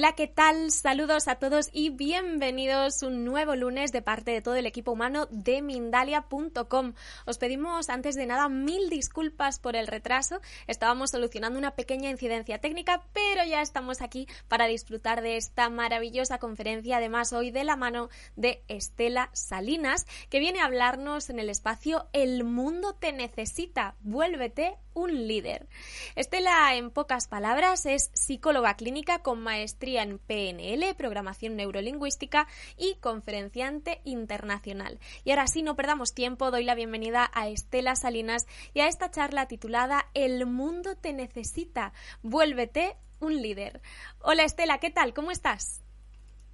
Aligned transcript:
Hola, 0.00 0.14
¿qué 0.14 0.28
tal? 0.28 0.70
Saludos 0.70 1.28
a 1.28 1.34
todos 1.34 1.68
y 1.74 1.90
bienvenidos 1.90 3.02
un 3.02 3.26
nuevo 3.26 3.54
lunes 3.54 3.92
de 3.92 4.00
parte 4.00 4.30
de 4.30 4.40
todo 4.40 4.54
el 4.54 4.64
equipo 4.64 4.92
humano 4.92 5.28
de 5.30 5.60
Mindalia.com. 5.60 6.94
Os 7.26 7.36
pedimos 7.36 7.90
antes 7.90 8.14
de 8.14 8.24
nada 8.24 8.48
mil 8.48 8.88
disculpas 8.88 9.58
por 9.58 9.76
el 9.76 9.86
retraso. 9.86 10.40
Estábamos 10.66 11.10
solucionando 11.10 11.58
una 11.58 11.72
pequeña 11.72 12.08
incidencia 12.08 12.62
técnica, 12.62 13.02
pero 13.12 13.44
ya 13.44 13.60
estamos 13.60 14.00
aquí 14.00 14.26
para 14.48 14.64
disfrutar 14.64 15.20
de 15.20 15.36
esta 15.36 15.68
maravillosa 15.68 16.38
conferencia, 16.38 16.96
además 16.96 17.34
hoy 17.34 17.50
de 17.50 17.64
la 17.64 17.76
mano 17.76 18.08
de 18.36 18.64
Estela 18.68 19.28
Salinas, 19.34 20.06
que 20.30 20.40
viene 20.40 20.60
a 20.60 20.64
hablarnos 20.64 21.28
en 21.28 21.38
el 21.38 21.50
espacio 21.50 22.08
El 22.14 22.44
mundo 22.44 22.94
te 22.94 23.12
necesita, 23.12 23.96
vuélvete 24.00 24.78
un 24.94 25.26
líder. 25.28 25.68
Estela, 26.16 26.74
en 26.74 26.90
pocas 26.90 27.28
palabras, 27.28 27.86
es 27.86 28.10
psicóloga 28.14 28.74
clínica 28.74 29.20
con 29.20 29.40
maestría 29.40 30.02
en 30.02 30.18
PNL, 30.18 30.94
programación 30.96 31.56
neurolingüística 31.56 32.46
y 32.76 32.96
conferenciante 32.96 34.00
internacional. 34.04 34.98
Y 35.24 35.30
ahora 35.30 35.46
sí, 35.46 35.62
no 35.62 35.76
perdamos 35.76 36.14
tiempo, 36.14 36.50
doy 36.50 36.64
la 36.64 36.74
bienvenida 36.74 37.30
a 37.34 37.48
Estela 37.48 37.96
Salinas 37.96 38.46
y 38.74 38.80
a 38.80 38.88
esta 38.88 39.10
charla 39.10 39.46
titulada 39.46 40.06
El 40.14 40.46
mundo 40.46 40.96
te 40.96 41.12
necesita, 41.12 41.92
vuélvete 42.22 42.96
un 43.20 43.40
líder. 43.40 43.80
Hola 44.20 44.44
Estela, 44.44 44.78
¿qué 44.78 44.90
tal? 44.90 45.14
¿Cómo 45.14 45.30
estás? 45.30 45.82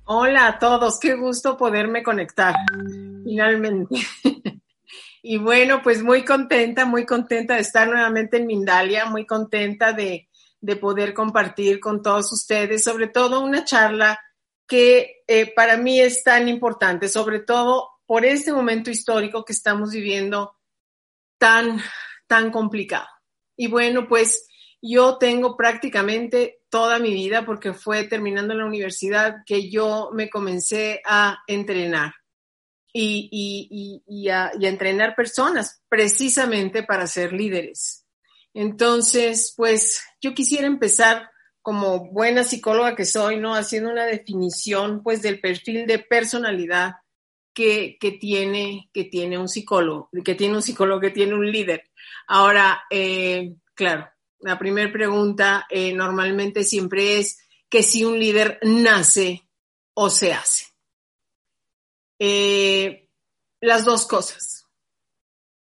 Hola 0.04 0.46
a 0.46 0.58
todos, 0.58 1.00
qué 1.00 1.14
gusto 1.14 1.56
poderme 1.56 2.02
conectar 2.02 2.54
finalmente. 3.24 3.96
Y 5.28 5.38
bueno, 5.38 5.82
pues 5.82 6.04
muy 6.04 6.24
contenta, 6.24 6.84
muy 6.84 7.04
contenta 7.04 7.56
de 7.56 7.60
estar 7.62 7.88
nuevamente 7.88 8.36
en 8.36 8.46
Mindalia, 8.46 9.06
muy 9.06 9.26
contenta 9.26 9.92
de, 9.92 10.28
poder 10.80 11.14
compartir 11.14 11.80
con 11.80 12.00
todos 12.00 12.32
ustedes, 12.32 12.84
sobre 12.84 13.08
todo 13.08 13.40
una 13.40 13.64
charla 13.64 14.20
que 14.68 15.24
eh, 15.26 15.52
para 15.52 15.76
mí 15.78 16.00
es 16.00 16.22
tan 16.22 16.46
importante, 16.46 17.08
sobre 17.08 17.40
todo 17.40 17.88
por 18.06 18.24
este 18.24 18.52
momento 18.52 18.88
histórico 18.88 19.44
que 19.44 19.52
estamos 19.52 19.90
viviendo 19.90 20.54
tan, 21.38 21.80
tan 22.28 22.52
complicado. 22.52 23.08
Y 23.56 23.66
bueno, 23.66 24.06
pues 24.06 24.46
yo 24.80 25.18
tengo 25.18 25.56
prácticamente 25.56 26.60
toda 26.68 27.00
mi 27.00 27.12
vida, 27.12 27.44
porque 27.44 27.72
fue 27.72 28.04
terminando 28.04 28.54
la 28.54 28.64
universidad 28.64 29.38
que 29.44 29.68
yo 29.70 30.10
me 30.12 30.30
comencé 30.30 31.02
a 31.04 31.38
entrenar 31.48 32.12
y, 32.98 34.28
a, 34.28 34.50
entrenar 34.60 35.14
personas 35.14 35.82
precisamente 35.88 36.82
para 36.82 37.06
ser 37.06 37.32
líderes. 37.32 38.06
Entonces, 38.54 39.52
pues 39.56 40.02
yo 40.20 40.34
quisiera 40.34 40.66
empezar 40.66 41.30
como 41.60 42.10
buena 42.10 42.44
psicóloga 42.44 42.94
que 42.94 43.04
soy, 43.04 43.38
¿no? 43.38 43.54
Haciendo 43.54 43.90
una 43.90 44.06
definición, 44.06 45.02
pues, 45.02 45.20
del 45.20 45.40
perfil 45.40 45.86
de 45.86 45.98
personalidad 45.98 46.94
que, 47.52 47.98
tiene, 48.20 48.90
que 48.92 49.04
tiene 49.04 49.38
un 49.38 49.48
psicólogo, 49.48 50.10
que 50.24 50.34
tiene 50.34 50.56
un 50.56 50.62
psicólogo, 50.62 51.00
que 51.00 51.10
tiene 51.10 51.34
un 51.34 51.50
líder. 51.50 51.90
Ahora, 52.28 52.82
eh, 52.90 53.56
claro, 53.74 54.08
la 54.40 54.58
primera 54.58 54.92
pregunta 54.92 55.66
eh, 55.70 55.92
normalmente 55.92 56.64
siempre 56.64 57.18
es 57.18 57.38
que 57.68 57.82
si 57.82 58.04
un 58.04 58.18
líder 58.18 58.58
nace 58.62 59.48
o 59.94 60.10
se 60.10 60.32
hace. 60.32 60.75
Eh, 62.18 63.08
las 63.60 63.84
dos 63.84 64.06
cosas. 64.06 64.66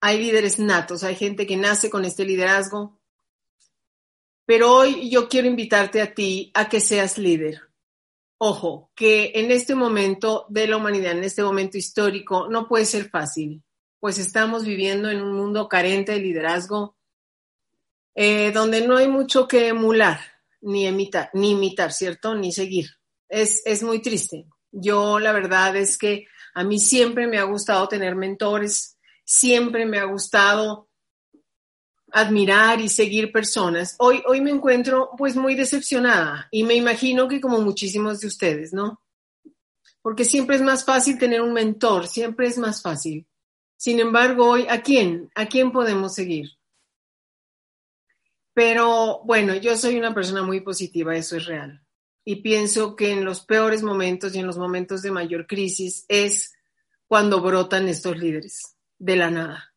Hay 0.01 0.19
líderes 0.19 0.59
natos, 0.59 1.03
hay 1.03 1.17
gente 1.17 1.47
que 1.47 1.57
nace 1.57 1.91
con 1.91 2.05
este 2.05 2.25
liderazgo, 2.25 3.01
pero 4.45 4.73
hoy 4.73 5.11
yo 5.11 5.29
quiero 5.29 5.49
invitarte 5.49 6.01
a 6.01 6.15
ti 6.15 6.53
a 6.55 6.69
que 6.69 6.81
seas 6.81 7.19
líder. 7.19 7.63
Ojo, 8.39 8.93
que 8.95 9.33
en 9.35 9.51
este 9.51 9.75
momento 9.75 10.47
de 10.51 10.69
la 10.69 10.77
humanidad, 10.77 11.13
en 11.13 11.25
este 11.25 11.43
momento 11.43 11.79
histórico, 11.79 12.49
no 12.49 12.69
puede 12.69 12.85
ser 12.85 13.09
fácil, 13.09 13.65
pues 13.99 14.19
estamos 14.19 14.65
viviendo 14.65 15.11
en 15.11 15.23
un 15.23 15.33
mundo 15.33 15.69
carente 15.69 16.13
de 16.13 16.21
liderazgo, 16.21 16.97
eh, 18.15 18.53
donde 18.53 18.87
no 18.87 18.99
hay 18.99 19.09
mucho 19.09 19.49
que 19.49 19.69
emular, 19.69 20.21
ni 20.61 20.87
imitar, 20.87 21.31
ni 21.33 21.53
imitar, 21.53 21.93
¿cierto? 21.93 22.35
Ni 22.35 22.53
seguir. 22.53 22.91
Es, 23.29 23.63
es 23.65 23.83
muy 23.83 24.01
triste. 24.01 24.47
Yo 24.71 25.19
la 25.19 25.33
verdad 25.33 25.75
es 25.77 25.97
que 25.97 26.27
a 26.57 26.65
mí 26.65 26.79
siempre 26.79 27.27
me 27.27 27.37
ha 27.37 27.43
gustado 27.43 27.87
tener 27.87 28.17
mentores, 28.17 28.97
siempre 29.27 29.85
me 29.85 29.99
ha 29.99 30.05
gustado 30.05 30.89
admirar 32.11 32.81
y 32.81 32.89
seguir 32.89 33.31
personas. 33.31 33.95
Hoy, 33.99 34.23
hoy 34.27 34.41
me 34.41 34.53
encuentro 34.53 35.11
pues 35.19 35.37
muy 35.37 35.55
decepcionada 35.55 36.49
y 36.51 36.65
me 36.65 36.73
imagino 36.73 37.29
que 37.29 37.43
como 37.43 37.61
muchísimos 37.61 38.21
de 38.21 38.29
ustedes, 38.29 38.73
¿no? 38.73 39.03
Porque 40.01 40.25
siempre 40.25 40.57
es 40.57 40.63
más 40.63 40.83
fácil 40.83 41.19
tener 41.19 41.43
un 41.43 41.53
mentor, 41.53 42.07
siempre 42.07 42.47
es 42.47 42.57
más 42.57 42.81
fácil. 42.81 43.27
Sin 43.77 44.01
embargo, 44.01 44.49
hoy, 44.49 44.67
¿a 44.71 44.81
quién? 44.81 45.31
¿A 45.35 45.45
quién 45.45 45.73
podemos 45.73 46.15
seguir? 46.15 46.53
Pero 48.55 49.21
bueno, 49.25 49.55
yo 49.57 49.77
soy 49.77 49.99
una 49.99 50.15
persona 50.15 50.43
muy 50.43 50.63
positiva, 50.63 51.15
eso 51.15 51.37
es 51.37 51.45
real 51.45 51.86
y 52.29 52.43
pienso 52.43 52.97
que 52.97 53.13
en 53.13 53.25
los 53.25 53.41
peores 53.41 53.85
momentos 53.85 54.35
y 54.35 54.41
en 54.41 54.49
los 54.49 54.59
momentos 54.59 55.01
de 55.01 55.13
mayor 55.13 55.47
crisis 55.47 56.05
es 56.09 56.55
cuando 57.07 57.41
brotan 57.41 57.89
estos 57.89 58.19
líderes 58.19 58.77
de 58.99 59.15
la 59.15 59.31
nada. 59.31 59.73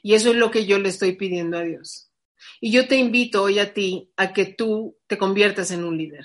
Y 0.00 0.14
eso 0.14 0.30
es 0.30 0.36
lo 0.36 0.52
que 0.52 0.64
yo 0.64 0.78
le 0.78 0.90
estoy 0.90 1.16
pidiendo 1.16 1.58
a 1.58 1.62
Dios. 1.62 2.12
Y 2.60 2.70
yo 2.70 2.86
te 2.86 2.94
invito 2.94 3.42
hoy 3.42 3.58
a 3.58 3.74
ti 3.74 4.12
a 4.16 4.32
que 4.32 4.46
tú 4.46 4.96
te 5.08 5.18
conviertas 5.18 5.72
en 5.72 5.82
un 5.82 5.98
líder, 5.98 6.24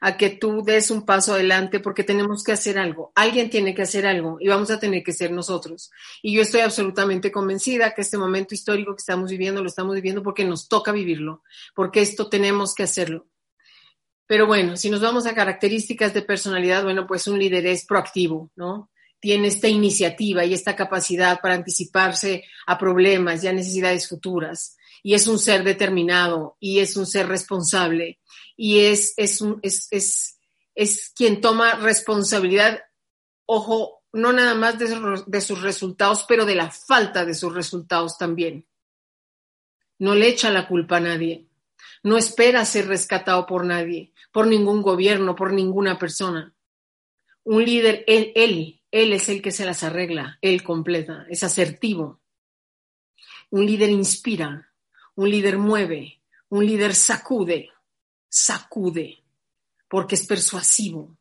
a 0.00 0.16
que 0.16 0.30
tú 0.30 0.62
des 0.62 0.92
un 0.92 1.04
paso 1.04 1.34
adelante 1.34 1.80
porque 1.80 2.04
tenemos 2.04 2.44
que 2.44 2.52
hacer 2.52 2.78
algo. 2.78 3.10
Alguien 3.16 3.50
tiene 3.50 3.74
que 3.74 3.82
hacer 3.82 4.06
algo 4.06 4.36
y 4.38 4.46
vamos 4.46 4.70
a 4.70 4.78
tener 4.78 5.02
que 5.02 5.12
ser 5.12 5.32
nosotros. 5.32 5.90
Y 6.22 6.32
yo 6.32 6.42
estoy 6.42 6.60
absolutamente 6.60 7.32
convencida 7.32 7.92
que 7.92 8.02
este 8.02 8.16
momento 8.16 8.54
histórico 8.54 8.94
que 8.94 9.00
estamos 9.00 9.32
viviendo 9.32 9.62
lo 9.62 9.68
estamos 9.68 9.96
viviendo 9.96 10.22
porque 10.22 10.44
nos 10.44 10.68
toca 10.68 10.92
vivirlo, 10.92 11.42
porque 11.74 12.02
esto 12.02 12.28
tenemos 12.28 12.72
que 12.76 12.84
hacerlo. 12.84 13.27
Pero 14.28 14.46
bueno, 14.46 14.76
si 14.76 14.90
nos 14.90 15.00
vamos 15.00 15.26
a 15.26 15.34
características 15.34 16.12
de 16.12 16.20
personalidad, 16.20 16.84
bueno, 16.84 17.06
pues 17.06 17.26
un 17.26 17.38
líder 17.38 17.66
es 17.66 17.86
proactivo, 17.86 18.50
¿no? 18.56 18.90
Tiene 19.20 19.48
esta 19.48 19.68
iniciativa 19.68 20.44
y 20.44 20.52
esta 20.52 20.76
capacidad 20.76 21.40
para 21.40 21.54
anticiparse 21.54 22.44
a 22.66 22.76
problemas 22.76 23.42
y 23.42 23.48
a 23.48 23.54
necesidades 23.54 24.06
futuras. 24.06 24.76
Y 25.02 25.14
es 25.14 25.26
un 25.28 25.38
ser 25.38 25.64
determinado 25.64 26.58
y 26.60 26.80
es 26.80 26.94
un 26.98 27.06
ser 27.06 27.26
responsable 27.26 28.20
y 28.54 28.80
es, 28.80 29.14
es, 29.16 29.42
es, 29.62 29.88
es, 29.90 30.38
es 30.74 31.12
quien 31.16 31.40
toma 31.40 31.76
responsabilidad, 31.76 32.82
ojo, 33.46 34.02
no 34.12 34.34
nada 34.34 34.54
más 34.54 34.78
de, 34.78 35.22
de 35.26 35.40
sus 35.40 35.62
resultados, 35.62 36.26
pero 36.28 36.44
de 36.44 36.54
la 36.54 36.70
falta 36.70 37.24
de 37.24 37.34
sus 37.34 37.54
resultados 37.54 38.18
también. 38.18 38.66
No 39.98 40.14
le 40.14 40.28
echa 40.28 40.50
la 40.50 40.68
culpa 40.68 40.98
a 40.98 41.00
nadie 41.00 41.47
no 42.02 42.16
espera 42.16 42.64
ser 42.64 42.86
rescatado 42.86 43.46
por 43.46 43.64
nadie, 43.64 44.12
por 44.32 44.46
ningún 44.46 44.82
gobierno, 44.82 45.34
por 45.34 45.52
ninguna 45.52 45.98
persona. 45.98 46.54
Un 47.44 47.64
líder, 47.64 48.04
él, 48.06 48.32
él, 48.34 48.82
él 48.90 49.12
es 49.12 49.28
el 49.28 49.42
que 49.42 49.50
se 49.50 49.64
las 49.64 49.82
arregla, 49.82 50.38
él 50.40 50.62
completa, 50.62 51.26
es 51.28 51.42
asertivo. 51.42 52.20
Un 53.50 53.66
líder 53.66 53.90
inspira, 53.90 54.72
un 55.14 55.30
líder 55.30 55.58
mueve, 55.58 56.20
un 56.48 56.66
líder 56.66 56.94
sacude, 56.94 57.70
sacude, 58.28 59.24
porque 59.88 60.14
es 60.14 60.26
persuasivo, 60.26 61.16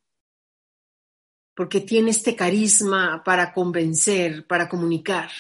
porque 1.56 1.81
tiene 1.81 2.12
este 2.12 2.35
carisma 2.35 3.24
para 3.24 3.53
convencer, 3.53 4.45
para 4.45 4.69
comunicar. 4.69 5.31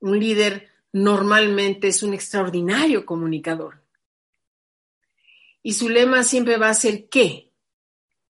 Un 0.00 0.18
líder 0.18 0.70
normalmente 0.96 1.88
es 1.88 2.02
un 2.02 2.14
extraordinario 2.14 3.04
comunicador. 3.04 3.82
Y 5.62 5.74
su 5.74 5.90
lema 5.90 6.22
siempre 6.22 6.56
va 6.56 6.70
a 6.70 6.74
ser 6.74 7.10
¿qué? 7.10 7.52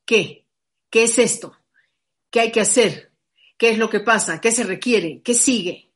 ¿Qué? 0.05 0.49
¿Qué 0.91 1.05
es 1.05 1.21
esto? 1.21 1.57
¿Qué 2.29 2.41
hay 2.41 2.51
que 2.51 2.61
hacer? 2.61 3.13
¿Qué 3.57 3.71
es 3.71 3.79
lo 3.79 3.89
que 3.89 4.01
pasa? 4.01 4.41
¿Qué 4.41 4.51
se 4.51 4.65
requiere? 4.65 5.23
¿Qué 5.23 5.35
sigue? 5.35 5.93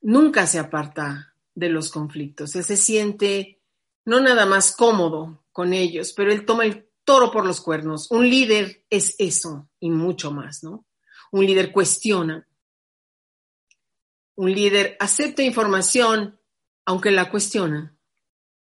Nunca 0.00 0.46
se 0.46 0.58
aparta 0.58 1.34
de 1.54 1.68
los 1.68 1.90
conflictos. 1.90 2.56
Él 2.56 2.64
se 2.64 2.78
siente 2.78 3.60
no 4.06 4.20
nada 4.20 4.46
más 4.46 4.74
cómodo 4.74 5.44
con 5.52 5.74
ellos, 5.74 6.14
pero 6.14 6.32
él 6.32 6.46
toma 6.46 6.64
el 6.64 6.88
toro 7.04 7.30
por 7.30 7.44
los 7.44 7.60
cuernos. 7.60 8.10
Un 8.10 8.30
líder 8.30 8.86
es 8.88 9.16
eso 9.18 9.68
y 9.80 9.90
mucho 9.90 10.30
más, 10.30 10.64
¿no? 10.64 10.86
Un 11.30 11.44
líder 11.44 11.72
cuestiona. 11.72 12.47
Un 14.38 14.52
líder 14.52 14.96
acepta 15.00 15.42
información 15.42 16.38
aunque 16.84 17.10
la 17.10 17.28
cuestiona. 17.28 17.98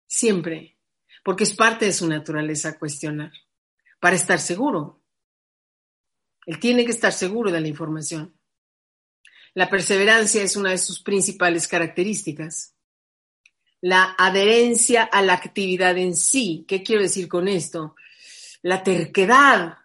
Siempre. 0.06 0.78
Porque 1.22 1.44
es 1.44 1.54
parte 1.54 1.84
de 1.84 1.92
su 1.92 2.08
naturaleza 2.08 2.78
cuestionar. 2.78 3.30
Para 4.00 4.16
estar 4.16 4.40
seguro. 4.40 5.02
Él 6.46 6.58
tiene 6.60 6.86
que 6.86 6.92
estar 6.92 7.12
seguro 7.12 7.52
de 7.52 7.60
la 7.60 7.68
información. 7.68 8.34
La 9.52 9.68
perseverancia 9.68 10.42
es 10.42 10.56
una 10.56 10.70
de 10.70 10.78
sus 10.78 11.02
principales 11.02 11.68
características. 11.68 12.74
La 13.82 14.14
adherencia 14.16 15.02
a 15.02 15.20
la 15.20 15.34
actividad 15.34 15.98
en 15.98 16.16
sí. 16.16 16.64
¿Qué 16.66 16.82
quiero 16.82 17.02
decir 17.02 17.28
con 17.28 17.48
esto? 17.48 17.96
La 18.62 18.82
terquedad 18.82 19.76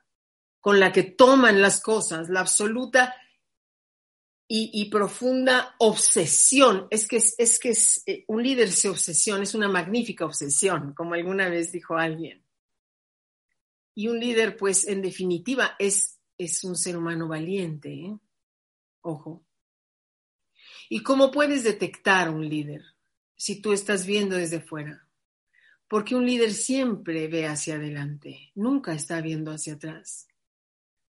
con 0.62 0.80
la 0.80 0.94
que 0.94 1.04
toman 1.04 1.62
las 1.62 1.82
cosas, 1.82 2.30
la 2.30 2.40
absoluta 2.40 3.14
y, 4.54 4.90
profunda 4.90 5.76
obsesión. 5.78 6.88
Es 6.90 7.08
que, 7.08 7.18
es, 7.18 7.60
que 7.60 7.74
eh, 8.06 8.26
un 8.28 8.44
líder 8.44 8.70
se 8.70 8.90
obsesiona, 8.90 9.44
es 9.44 9.56
una 9.56 9.70
magnífica 9.70 10.26
obsesión, 10.26 10.94
como 10.94 11.14
alguna 11.14 11.48
vez 11.48 11.72
dijo 11.72 11.96
alguien. 11.96 12.44
Y 13.96 14.10
un 14.10 14.20
líder, 14.20 14.58
pues, 14.58 14.86
en 14.88 15.02
definitiva, 15.02 15.76
es, 15.80 16.20
es 16.38 16.66
un 16.66 16.76
ser 16.76 16.98
humano 16.98 17.30
valiente. 17.30 17.94
¿eh? 17.94 18.18
Ojo. 19.02 19.46
¿Y 20.90 21.02
cómo 21.02 21.32
puedes 21.32 21.64
detectar 21.64 22.30
un 22.30 22.48
líder 22.50 22.84
si 23.38 23.62
tú 23.62 23.72
estás 23.72 24.06
viendo 24.06 24.36
desde 24.36 24.60
fuera? 24.60 25.08
Porque 25.88 26.14
un 26.14 26.26
líder 26.26 26.52
siempre 26.52 27.30
ve 27.30 27.48
hacia 27.48 27.76
adelante, 27.76 28.52
nunca 28.56 28.94
está 28.94 29.22
viendo 29.22 29.52
hacia 29.52 29.76
atrás 29.76 30.28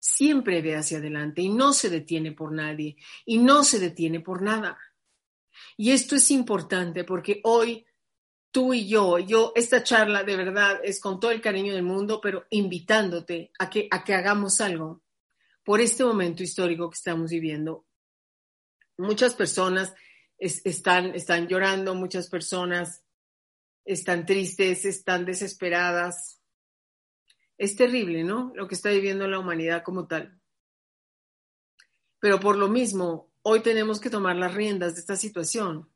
siempre 0.06 0.62
ve 0.62 0.76
hacia 0.76 0.98
adelante 0.98 1.42
y 1.42 1.48
no 1.48 1.72
se 1.72 1.90
detiene 1.90 2.32
por 2.32 2.52
nadie 2.52 2.96
y 3.24 3.38
no 3.38 3.64
se 3.64 3.78
detiene 3.78 4.20
por 4.20 4.42
nada. 4.42 4.78
Y 5.76 5.90
esto 5.90 6.16
es 6.16 6.30
importante 6.30 7.04
porque 7.04 7.40
hoy 7.44 7.86
tú 8.50 8.72
y 8.72 8.88
yo, 8.88 9.18
yo, 9.18 9.52
esta 9.56 9.82
charla 9.82 10.22
de 10.22 10.36
verdad 10.36 10.80
es 10.82 11.00
con 11.00 11.18
todo 11.18 11.30
el 11.30 11.40
cariño 11.40 11.74
del 11.74 11.82
mundo, 11.82 12.20
pero 12.22 12.46
invitándote 12.50 13.50
a 13.58 13.68
que, 13.68 13.88
a 13.90 14.04
que 14.04 14.14
hagamos 14.14 14.60
algo 14.60 15.02
por 15.64 15.80
este 15.80 16.04
momento 16.04 16.42
histórico 16.42 16.88
que 16.88 16.96
estamos 16.96 17.30
viviendo. 17.30 17.86
Muchas 18.98 19.34
personas 19.34 19.92
están, 20.38 21.14
están 21.14 21.48
llorando, 21.48 21.94
muchas 21.94 22.28
personas 22.28 23.02
están 23.84 24.24
tristes, 24.24 24.84
están 24.84 25.24
desesperadas, 25.24 26.35
es 27.58 27.76
terrible, 27.76 28.24
¿no? 28.24 28.52
Lo 28.54 28.68
que 28.68 28.74
está 28.74 28.90
viviendo 28.90 29.26
la 29.26 29.38
humanidad 29.38 29.82
como 29.82 30.06
tal. 30.06 30.40
Pero 32.18 32.40
por 32.40 32.56
lo 32.56 32.68
mismo, 32.68 33.30
hoy 33.42 33.60
tenemos 33.60 34.00
que 34.00 34.10
tomar 34.10 34.36
las 34.36 34.54
riendas 34.54 34.94
de 34.94 35.00
esta 35.00 35.16
situación. 35.16 35.90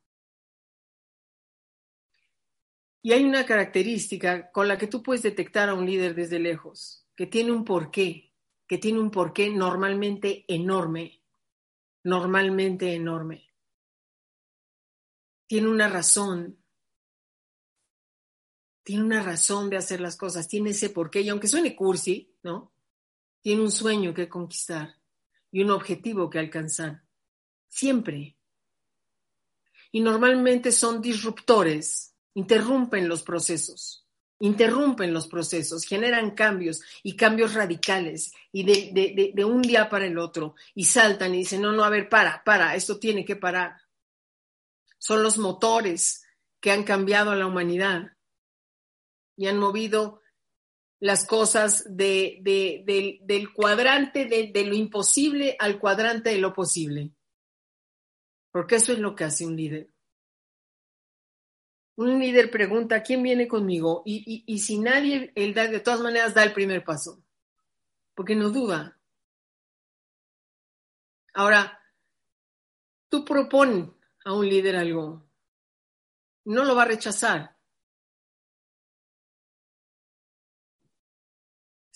Y 3.02 3.12
hay 3.12 3.24
una 3.24 3.46
característica 3.46 4.50
con 4.52 4.68
la 4.68 4.76
que 4.76 4.86
tú 4.86 5.02
puedes 5.02 5.22
detectar 5.22 5.68
a 5.68 5.74
un 5.74 5.86
líder 5.86 6.14
desde 6.14 6.38
lejos, 6.38 7.06
que 7.16 7.26
tiene 7.26 7.50
un 7.50 7.64
porqué, 7.64 8.34
que 8.66 8.78
tiene 8.78 9.00
un 9.00 9.10
porqué 9.10 9.50
normalmente 9.50 10.44
enorme, 10.48 11.22
normalmente 12.04 12.94
enorme. 12.94 13.48
Tiene 15.46 15.68
una 15.68 15.88
razón 15.88 16.59
tiene 18.82 19.04
una 19.04 19.22
razón 19.22 19.70
de 19.70 19.76
hacer 19.76 20.00
las 20.00 20.16
cosas, 20.16 20.48
tiene 20.48 20.70
ese 20.70 20.90
porqué, 20.90 21.20
y 21.20 21.28
aunque 21.28 21.48
suene 21.48 21.76
cursi, 21.76 22.34
¿no? 22.42 22.72
Tiene 23.42 23.62
un 23.62 23.70
sueño 23.70 24.14
que 24.14 24.28
conquistar 24.28 24.96
y 25.50 25.62
un 25.62 25.70
objetivo 25.70 26.30
que 26.30 26.38
alcanzar. 26.38 27.02
Siempre. 27.68 28.36
Y 29.92 30.00
normalmente 30.00 30.72
son 30.72 31.00
disruptores, 31.00 32.14
interrumpen 32.34 33.08
los 33.08 33.22
procesos, 33.22 34.06
interrumpen 34.38 35.12
los 35.12 35.26
procesos, 35.26 35.84
generan 35.84 36.32
cambios 36.32 36.82
y 37.02 37.16
cambios 37.16 37.54
radicales 37.54 38.32
y 38.52 38.64
de, 38.64 38.90
de, 38.92 39.32
de, 39.34 39.44
un 39.44 39.62
día 39.62 39.88
para 39.88 40.06
el 40.06 40.18
otro 40.18 40.54
y 40.74 40.84
saltan 40.84 41.34
y 41.34 41.38
dicen, 41.38 41.62
no, 41.62 41.72
no, 41.72 41.84
a 41.84 41.90
ver, 41.90 42.08
para, 42.08 42.42
para, 42.44 42.74
esto 42.74 42.98
tiene 42.98 43.24
que 43.24 43.36
parar. 43.36 43.76
Son 44.98 45.22
los 45.22 45.38
motores 45.38 46.24
que 46.60 46.70
han 46.70 46.84
cambiado 46.84 47.30
a 47.30 47.36
la 47.36 47.46
humanidad 47.46 48.12
y 49.40 49.46
han 49.46 49.56
movido 49.56 50.20
las 50.98 51.26
cosas 51.26 51.96
de, 51.96 52.42
del 53.25 53.54
cuadrante 53.54 54.26
de, 54.26 54.64
lo 54.66 54.75
imposible 54.75 55.56
al 55.58 55.78
cuadrante 55.78 56.28
de 56.28 56.37
lo 56.37 56.52
posible. 56.52 57.14
Porque 58.52 58.75
eso 58.75 58.92
es 58.92 58.98
lo 58.98 59.14
que 59.14 59.25
hace 59.25 59.46
un 59.46 59.56
líder. 59.56 59.88
Un 61.96 62.19
líder 62.19 62.50
pregunta, 62.50 63.02
¿quién 63.02 63.22
viene 63.22 63.48
conmigo? 63.48 64.02
Y, 64.04 64.44
y, 64.46 64.58
si 64.58 64.78
nadie, 64.78 65.32
él 65.34 65.54
da, 65.54 65.69
de 65.69 65.81
todas 65.81 66.00
maneras 66.00 66.34
da 66.34 66.44
el 66.44 66.52
primer 66.52 66.84
paso, 66.84 67.25
porque 68.14 68.37
no 68.37 68.50
duda. 68.50 69.00
Ahora, 71.32 71.81
tú 73.08 73.25
propones 73.25 73.88
a 74.22 74.34
un 74.34 74.46
líder 74.46 74.76
algo, 74.76 75.26
no 76.44 76.64
lo 76.66 76.76
va 76.76 76.82
a 76.82 76.88
rechazar, 76.88 77.56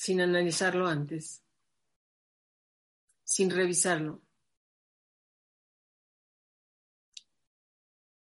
sin 0.05 0.21
analizarlo 0.21 0.87
antes, 0.87 1.43
sin 3.25 3.49
revisarlo. 3.49 4.21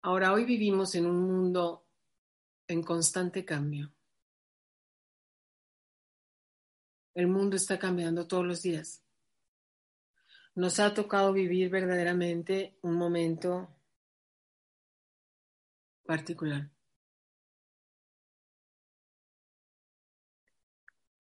Ahora, 0.03 0.33
hoy 0.33 0.45
vivimos 0.45 0.95
en 0.95 1.07
un 1.07 1.21
mundo 1.25 1.85
en 2.69 2.85
constante 2.85 3.45
cambio. 3.45 3.93
El 7.15 7.27
mundo 7.27 7.57
está 7.57 7.81
cambiando 7.81 8.29
todos 8.29 8.47
los 8.47 8.63
días. 8.63 9.03
Nos 10.55 10.79
ha 10.79 10.95
tocado 10.95 11.33
vivir 11.33 11.69
verdaderamente 11.69 12.79
un 12.83 12.95
momento 12.95 13.75
particular. 16.05 16.72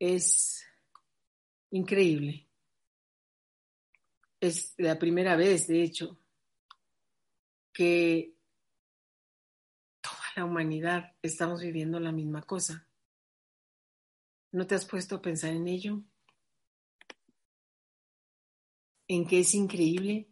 Es 0.02 0.66
increíble. 1.71 2.49
Es 4.40 4.75
la 4.76 4.99
primera 4.99 5.37
vez, 5.37 5.68
de 5.68 5.85
hecho, 5.85 6.18
que 7.73 8.35
toda 10.00 10.25
la 10.35 10.44
humanidad 10.44 11.16
estamos 11.23 11.61
viviendo 11.61 12.00
la 12.00 12.11
misma 12.11 12.42
cosa. 12.42 12.88
¿No 14.50 14.66
te 14.66 14.75
has 14.75 14.85
puesto 14.87 15.14
a 15.14 15.23
pensar 15.23 15.52
en 15.52 15.68
ello? 15.68 16.02
¿En 19.06 19.25
qué 19.25 19.38
es 19.38 19.54
increíble? 19.54 20.28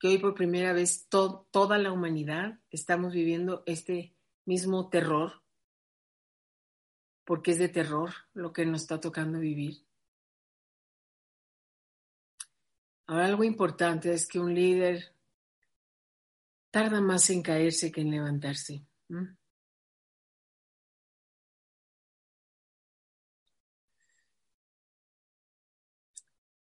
Que 0.00 0.08
hoy 0.08 0.18
por 0.18 0.34
primera 0.34 0.72
vez 0.72 1.06
toda 1.08 1.78
la 1.78 1.92
humanidad 1.92 2.58
estamos 2.70 3.12
viviendo 3.12 3.62
este 3.66 4.16
mismo 4.44 4.90
terror 4.90 5.45
porque 7.26 7.50
es 7.50 7.58
de 7.58 7.68
terror 7.68 8.14
lo 8.34 8.52
que 8.52 8.64
nos 8.64 8.82
está 8.82 9.00
tocando 9.00 9.40
vivir. 9.40 9.84
Ahora 13.08 13.26
algo 13.26 13.44
importante 13.44 14.12
es 14.12 14.26
que 14.28 14.38
un 14.38 14.54
líder 14.54 15.12
tarda 16.70 17.00
más 17.00 17.28
en 17.30 17.42
caerse 17.42 17.90
que 17.92 18.00
en 18.02 18.10
levantarse. 18.12 18.84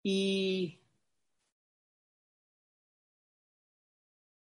Y 0.05 0.81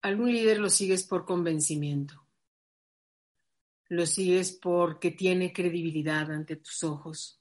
algún 0.02 0.32
líder 0.32 0.58
lo 0.58 0.70
sigues 0.70 1.04
por 1.04 1.26
convencimiento 1.26 2.27
lo 3.88 4.06
sigues 4.06 4.52
porque 4.52 5.10
tiene 5.10 5.52
credibilidad 5.52 6.30
ante 6.30 6.56
tus 6.56 6.84
ojos, 6.84 7.40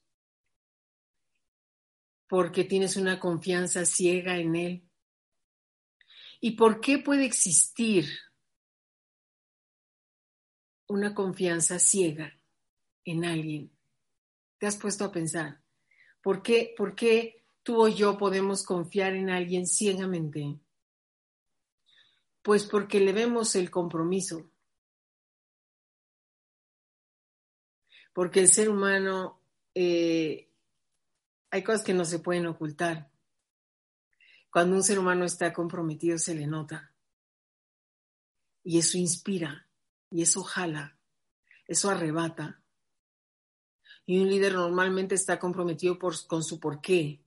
porque 2.28 2.64
tienes 2.64 2.98
una 2.98 3.20
confianza 3.20 3.86
ciega 3.86 4.38
en 4.38 4.56
él 4.56 4.88
¿Y 6.40 6.52
por 6.52 6.80
qué 6.82 7.00
puede 7.00 7.26
existir 7.26 8.06
una 10.88 11.16
confianza 11.16 11.80
ciega 11.80 12.40
en 13.06 13.26
alguien? 13.26 13.72
¿Te 14.60 14.68
has 14.68 14.78
puesto 14.78 15.06
a 15.06 15.12
pensar? 15.12 15.64
¿Por 16.22 16.44
qué, 16.44 16.74
por 16.78 16.96
qué 16.96 17.46
tú 17.64 17.82
o 17.82 17.88
yo 17.88 18.18
podemos 18.18 18.64
confiar 18.64 19.16
en 19.16 19.30
alguien 19.30 19.66
ciegamente? 19.66 20.60
Pues 22.44 22.66
porque 22.66 23.00
le 23.00 23.14
vemos 23.14 23.56
el 23.56 23.72
compromiso. 23.72 24.52
Porque 28.18 28.40
el 28.40 28.52
ser 28.52 28.68
humano, 28.68 29.44
eh, 29.76 30.52
hay 31.52 31.64
cosas 31.64 31.84
que 31.84 31.94
no 31.94 32.04
se 32.04 32.18
pueden 32.18 32.48
ocultar. 32.48 33.12
Cuando 34.52 34.76
un 34.76 34.82
ser 34.82 34.98
humano 34.98 35.24
está 35.24 35.54
comprometido 35.54 36.18
se 36.18 36.34
le 36.34 36.48
nota. 36.48 36.96
Y 38.64 38.80
eso 38.80 38.98
inspira, 38.98 39.70
y 40.10 40.24
eso 40.24 40.42
jala, 40.42 40.98
eso 41.68 41.92
arrebata. 41.92 42.64
Y 44.08 44.20
un 44.20 44.30
líder 44.30 44.56
normalmente 44.56 45.14
está 45.14 45.38
comprometido 45.38 46.00
con 46.00 46.44
su 46.44 46.60
porqué, 46.60 47.24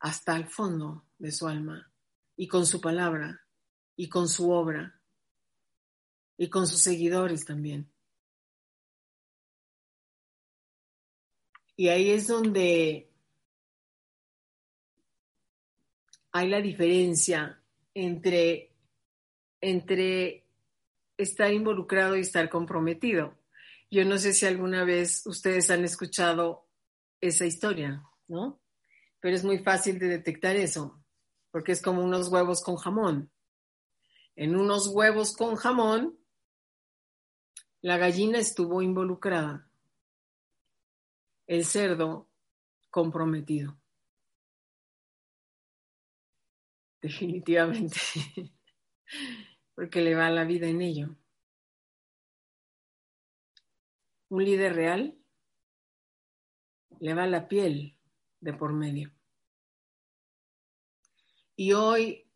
hasta 0.00 0.34
el 0.34 0.48
fondo 0.48 1.06
de 1.16 1.30
su 1.30 1.46
alma, 1.46 1.92
y 2.34 2.48
con 2.48 2.66
su 2.66 2.80
palabra, 2.80 3.46
y 3.94 4.08
con 4.08 4.28
su 4.28 4.50
obra, 4.50 5.00
y 6.36 6.50
con 6.50 6.66
sus 6.66 6.80
seguidores 6.80 7.44
también. 7.44 7.88
Y 11.76 11.88
ahí 11.88 12.10
es 12.10 12.26
donde 12.26 13.10
hay 16.32 16.48
la 16.48 16.60
diferencia 16.60 17.62
entre, 17.94 18.74
entre 19.60 20.46
estar 21.16 21.52
involucrado 21.52 22.16
y 22.16 22.20
estar 22.20 22.48
comprometido. 22.48 23.38
Yo 23.90 24.04
no 24.04 24.18
sé 24.18 24.34
si 24.34 24.46
alguna 24.46 24.84
vez 24.84 25.26
ustedes 25.26 25.70
han 25.70 25.84
escuchado 25.84 26.66
esa 27.20 27.46
historia, 27.46 28.02
¿no? 28.28 28.60
Pero 29.20 29.36
es 29.36 29.44
muy 29.44 29.58
fácil 29.58 29.98
de 29.98 30.08
detectar 30.08 30.56
eso, 30.56 31.02
porque 31.50 31.72
es 31.72 31.80
como 31.80 32.02
unos 32.02 32.28
huevos 32.28 32.62
con 32.62 32.76
jamón. 32.76 33.30
En 34.34 34.56
unos 34.56 34.88
huevos 34.88 35.34
con 35.34 35.56
jamón, 35.56 36.18
la 37.80 37.96
gallina 37.96 38.38
estuvo 38.38 38.82
involucrada, 38.82 39.65
el 41.46 41.64
cerdo 41.64 42.28
comprometido. 42.90 43.78
definitivamente, 47.06 48.00
porque 49.74 50.00
le 50.00 50.14
va 50.14 50.30
la 50.30 50.44
vida 50.44 50.66
en 50.66 50.82
ello. 50.82 51.16
Un 54.28 54.44
líder 54.44 54.74
real 54.74 55.16
le 56.98 57.14
va 57.14 57.26
la 57.26 57.46
piel 57.46 57.96
de 58.40 58.52
por 58.52 58.72
medio. 58.72 59.12
Y 61.54 61.72
hoy, 61.72 62.28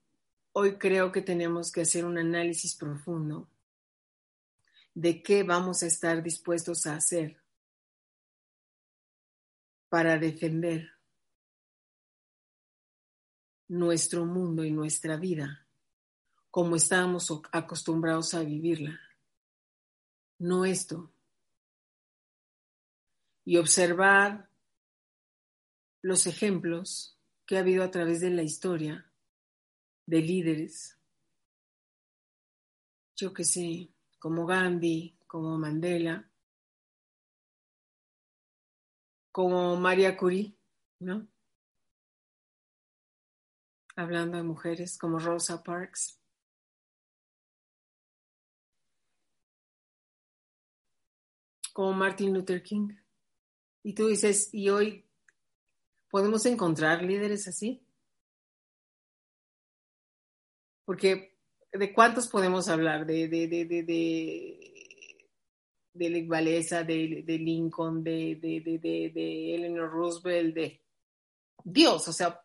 hoy 0.52 0.78
creo 0.78 1.10
que 1.10 1.22
tenemos 1.22 1.72
que 1.72 1.80
hacer 1.80 2.04
un 2.04 2.18
análisis 2.18 2.76
profundo 2.76 3.50
de 4.94 5.22
qué 5.22 5.42
vamos 5.42 5.82
a 5.82 5.86
estar 5.86 6.22
dispuestos 6.22 6.86
a 6.86 6.94
hacer 6.94 7.39
para 9.90 10.18
defender 10.18 10.88
nuestro 13.68 14.24
mundo 14.24 14.64
y 14.64 14.70
nuestra 14.70 15.16
vida 15.16 15.66
como 16.50 16.74
estábamos 16.74 17.30
acostumbrados 17.52 18.34
a 18.34 18.42
vivirla, 18.42 19.00
no 20.38 20.64
esto. 20.64 21.12
Y 23.44 23.56
observar 23.56 24.50
los 26.02 26.26
ejemplos 26.26 27.18
que 27.46 27.56
ha 27.56 27.60
habido 27.60 27.84
a 27.84 27.90
través 27.90 28.20
de 28.20 28.30
la 28.30 28.42
historia 28.42 29.10
de 30.06 30.20
líderes, 30.20 30.98
yo 33.16 33.32
que 33.32 33.44
sé, 33.44 33.90
como 34.18 34.46
Gandhi, 34.46 35.16
como 35.26 35.56
Mandela, 35.58 36.29
como 39.32 39.76
María 39.76 40.16
Curie, 40.16 40.56
¿no? 40.98 41.28
hablando 44.00 44.36
de 44.36 44.42
mujeres 44.42 44.98
como 44.98 45.18
Rosa 45.18 45.62
Parks. 45.62 46.18
Como 51.72 51.92
Martin 51.92 52.34
Luther 52.34 52.62
King. 52.62 52.88
Y 53.82 53.94
tú 53.94 54.08
dices, 54.08 54.52
¿y 54.52 54.68
hoy 54.68 55.06
podemos 56.10 56.44
encontrar 56.46 57.02
líderes 57.02 57.46
así? 57.48 57.86
Porque 60.84 61.38
¿de 61.72 61.92
cuántos 61.92 62.28
podemos 62.28 62.68
hablar? 62.68 63.06
De, 63.06 63.28
de, 63.28 63.46
de, 63.46 63.64
de, 63.64 63.84
de, 65.92 66.10
de 66.10 66.84
de, 66.84 67.22
de 67.24 67.38
Lincoln, 67.38 68.02
de, 68.02 68.38
de, 68.40 68.78
de, 69.12 69.54
Eleanor 69.54 69.90
Roosevelt, 69.90 70.54
de 70.54 70.84
Dios, 71.64 72.08
o 72.08 72.12
sea, 72.12 72.40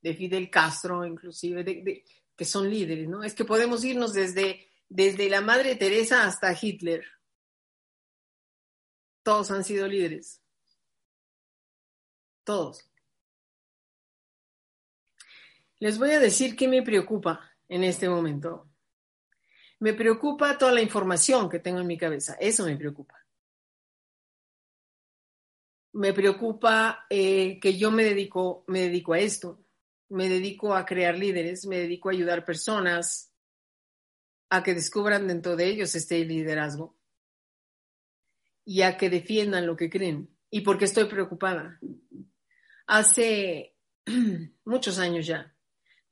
de 0.00 0.14
Fidel 0.14 0.50
Castro, 0.50 1.04
inclusive, 1.04 2.04
que 2.36 2.44
son 2.44 2.68
líderes, 2.68 3.08
¿no? 3.08 3.22
Es 3.22 3.34
que 3.34 3.44
podemos 3.44 3.84
irnos 3.84 4.12
desde, 4.12 4.68
desde 4.88 5.28
la 5.28 5.40
Madre 5.40 5.76
Teresa 5.76 6.26
hasta 6.26 6.56
Hitler. 6.60 7.04
Todos 9.22 9.50
han 9.50 9.64
sido 9.64 9.88
líderes. 9.88 10.42
Todos. 12.44 12.88
Les 15.78 15.98
voy 15.98 16.10
a 16.10 16.20
decir 16.20 16.56
qué 16.56 16.68
me 16.68 16.82
preocupa 16.82 17.50
en 17.68 17.84
este 17.84 18.08
momento. 18.08 18.73
Me 19.84 19.92
preocupa 19.92 20.56
toda 20.56 20.72
la 20.72 20.80
información 20.80 21.48
que 21.48 21.58
tengo 21.58 21.80
en 21.80 21.86
mi 21.86 21.98
cabeza. 21.98 22.36
Eso 22.40 22.64
me 22.64 22.76
preocupa. 22.76 23.14
Me 25.92 26.12
preocupa 26.12 27.06
eh, 27.08 27.60
que 27.60 27.76
yo 27.76 27.90
me 27.90 28.02
dedico, 28.02 28.64
me 28.66 28.80
dedico 28.80 29.12
a 29.12 29.18
esto 29.20 29.64
me 30.14 30.28
dedico 30.28 30.74
a 30.74 30.84
crear 30.84 31.18
líderes, 31.18 31.66
me 31.66 31.78
dedico 31.78 32.08
a 32.08 32.12
ayudar 32.12 32.44
personas 32.44 33.32
a 34.48 34.62
que 34.62 34.74
descubran 34.74 35.26
dentro 35.26 35.56
de 35.56 35.66
ellos 35.66 35.94
este 35.94 36.24
liderazgo 36.24 36.96
y 38.64 38.82
a 38.82 38.96
que 38.96 39.10
defiendan 39.10 39.66
lo 39.66 39.76
que 39.76 39.90
creen. 39.90 40.30
¿Y 40.50 40.60
porque 40.60 40.84
estoy 40.84 41.06
preocupada? 41.06 41.80
Hace 42.86 43.76
muchos 44.64 44.98
años 44.98 45.26
ya 45.26 45.54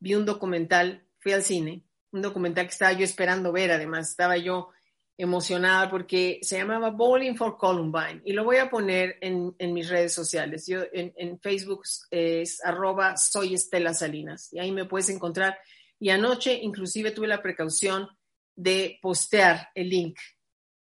vi 0.00 0.14
un 0.17 0.25
documental, 0.25 1.07
fui 1.21 1.33
al 1.33 1.45
cine, 1.45 1.87
un 2.12 2.23
documental 2.23 2.66
que 2.66 2.73
estaba 2.73 2.92
yo 2.92 3.04
esperando 3.04 3.52
ver, 3.52 3.73
además 3.73 4.11
estaba 4.11 4.37
yo 4.37 4.71
emocionada 5.16 5.90
porque 5.90 6.40
se 6.42 6.59
llamaba 6.59 6.90
Bowling 6.90 7.37
for 7.37 7.57
Columbine 7.57 8.23
y 8.25 8.33
lo 8.33 8.45
voy 8.45 8.57
a 8.57 8.71
poner 8.71 9.19
en, 9.21 9.54
mis 9.73 9.88
redes 9.88 10.12
sociales. 10.14 10.66
Yo 10.66 10.81
en, 10.92 11.38
Facebook 11.40 11.83
es 12.11 12.64
arroba 12.64 13.16
soy 13.16 13.54
Estela 13.54 13.95
Salinas 13.95 14.52
y 14.52 14.59
ahí 14.59 14.73
me 14.73 14.87
puedes 14.87 15.09
encontrar. 15.09 15.59
Y 15.99 16.11
anoche 16.11 16.59
inclusive 16.62 17.12
tuve 17.12 17.28
la 17.28 17.42
precaución 17.42 18.09
de 18.54 18.99
postear 19.00 19.69
el 19.75 19.88
link 19.90 20.19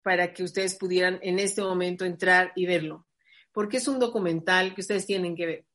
para 0.02 0.32
que 0.34 0.42
ustedes 0.42 0.74
pudieran 0.74 1.18
en 1.22 1.38
este 1.38 1.62
momento 1.62 2.04
entrar 2.04 2.52
y 2.56 2.66
verlo, 2.66 3.06
porque 3.52 3.78
es 3.78 3.88
un 3.88 3.98
documental 3.98 4.74
que 4.74 4.82
ustedes 4.82 5.06
tienen 5.06 5.34
que 5.34 5.46
ver. 5.46 5.66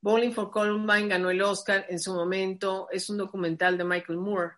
Bowling 0.00 0.32
for 0.32 0.50
Columbine 0.50 1.08
ganó 1.08 1.30
el 1.30 1.42
Oscar 1.42 1.86
en 1.88 1.98
su 2.00 2.14
momento, 2.14 2.88
es 2.90 3.10
un 3.10 3.18
documental 3.18 3.76
de 3.76 3.84
Michael 3.84 4.18
Moore. 4.18 4.54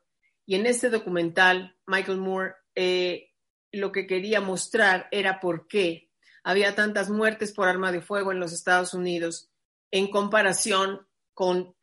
Y 0.47 0.55
en 0.55 0.67
este 0.67 0.91
documental, 0.91 1.77
Michael 1.87 2.19
Moore 2.19 2.55
eh, 2.75 3.33
lo 3.73 3.91
que 3.91 4.07
quería 4.07 4.41
mostrar 4.41 5.09
era 5.11 5.41
por 5.41 5.67
qué 5.67 6.11
había 6.45 6.75
tantas 6.75 7.11
muertes 7.11 7.53
por 7.53 7.69
arma 7.69 7.91
de 7.91 8.03
fuego 8.03 8.33
en 8.33 8.41
los 8.41 8.53
Estados 8.53 8.95
Unidos 8.95 9.51
en 9.91 10.11
comparación 10.11 11.07
con 11.35 11.75